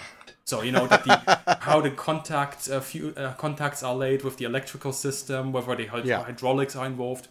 [0.44, 4.36] So you know that the how the contact uh, few, uh, contacts are laid with
[4.36, 6.22] the electrical system, whether the Yeah.
[6.24, 7.28] hydraulics are involved,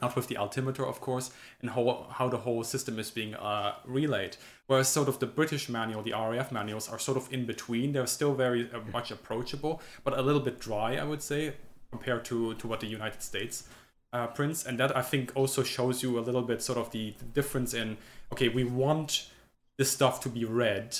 [0.00, 1.30] not with the altimeter, of course,
[1.60, 4.36] and how how the whole system is being uh, relayed.
[4.66, 7.92] Whereas sort of the British manual, the RAF manuals, are sort of in between.
[7.92, 11.54] They're still very uh, much approachable, but a little bit dry, I would say,
[11.90, 13.64] compared to to what the United States
[14.12, 17.14] uh, prints, and that I think also shows you a little bit sort of the,
[17.18, 17.96] the difference in
[18.32, 19.28] okay, we want
[19.78, 20.98] this stuff to be read,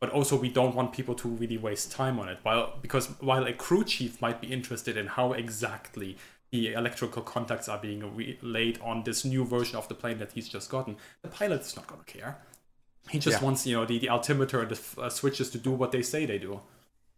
[0.00, 2.38] but also we don't want people to really waste time on it.
[2.42, 6.16] While because while a crew chief might be interested in how exactly
[6.56, 10.48] the electrical contacts are being relayed on this new version of the plane that he's
[10.48, 12.32] just gotten, the pilot is not going to care.
[13.10, 13.44] He just Yeah.
[13.46, 16.26] wants you know the, the altimeter and the uh, switches to do what they say
[16.26, 16.60] they do.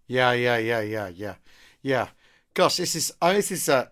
[0.06, 1.34] Yeah, yeah, yeah, yeah, yeah,
[1.82, 2.08] yeah.
[2.54, 3.86] Gosh, this is oh, this is uh,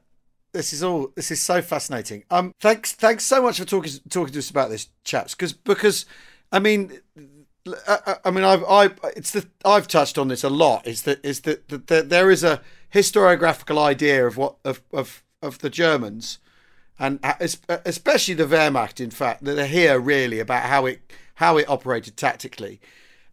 [0.53, 2.24] this is all this is so fascinating.
[2.30, 5.34] Um, thanks, thanks so much for talking talking to us about this, chaps.
[5.34, 6.07] Because because,
[6.53, 7.01] I mean,
[7.88, 8.82] I, I- I mean, I've I
[9.16, 10.86] it's the I've touched on this a lot.
[10.86, 12.61] Is that is that, that, that there is a
[12.94, 16.39] historiographical idea of what of of of the Germans
[16.99, 17.20] and
[17.84, 21.01] especially the Wehrmacht, in fact, that are here really about how it
[21.34, 22.80] how it operated tactically,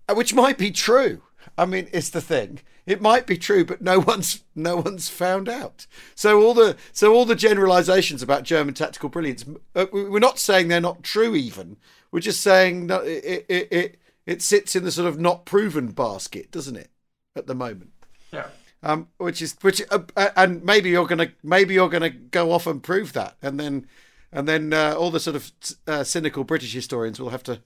[0.09, 1.21] uh, which might be true.
[1.57, 2.59] I mean, it's the thing.
[2.85, 5.87] It might be true, but no one's no one's found out.
[6.13, 9.45] So all the so all the generalizations about German tactical brilliance,
[9.75, 11.33] uh, we- we're not saying they're not true.
[11.33, 11.77] Even
[12.11, 15.87] we're just saying that it it it, it sits in the sort of not proven
[15.91, 16.89] basket, doesn't it,
[17.33, 17.91] at the moment?
[18.33, 18.47] Yeah.
[18.83, 22.67] Um, which is which, uh, uh, and maybe you're gonna maybe you're gonna go off
[22.67, 23.87] and prove that, and then
[24.31, 25.51] and then uh, all the sort of
[25.87, 27.61] uh, cynical British historians will have to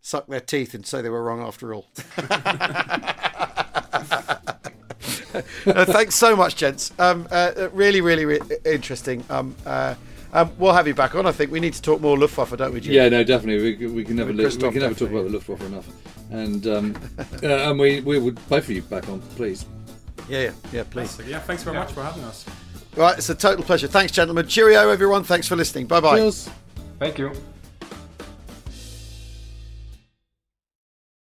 [0.00, 1.86] suck their teeth and say they were wrong after all.
[5.66, 6.92] Uh, thanks so much, gents.
[6.98, 9.24] Um, uh, really, really, re- interesting.
[9.30, 9.94] Um, uh,
[10.34, 11.24] um, we'll have you back on.
[11.26, 12.92] I think we need to talk more Luftwaffe, don't we, Jim?
[12.92, 13.62] Yeah, no, definitely.
[13.64, 15.88] We, can- we can never li- we can never talk about the Luftwaffe enough,
[16.30, 16.96] and um,
[17.42, 19.64] uh, and we we would both of you back on, please.
[20.28, 20.84] Yeah, yeah, yeah.
[20.84, 21.10] Please.
[21.10, 22.44] So yeah, thanks very much for having us.
[22.96, 23.88] Right, it's a total pleasure.
[23.88, 24.46] Thanks, gentlemen.
[24.46, 25.24] Cheerio, everyone.
[25.24, 25.86] Thanks for listening.
[25.86, 26.18] Bye bye.
[26.18, 26.50] Cheers.
[26.98, 27.32] Thank you.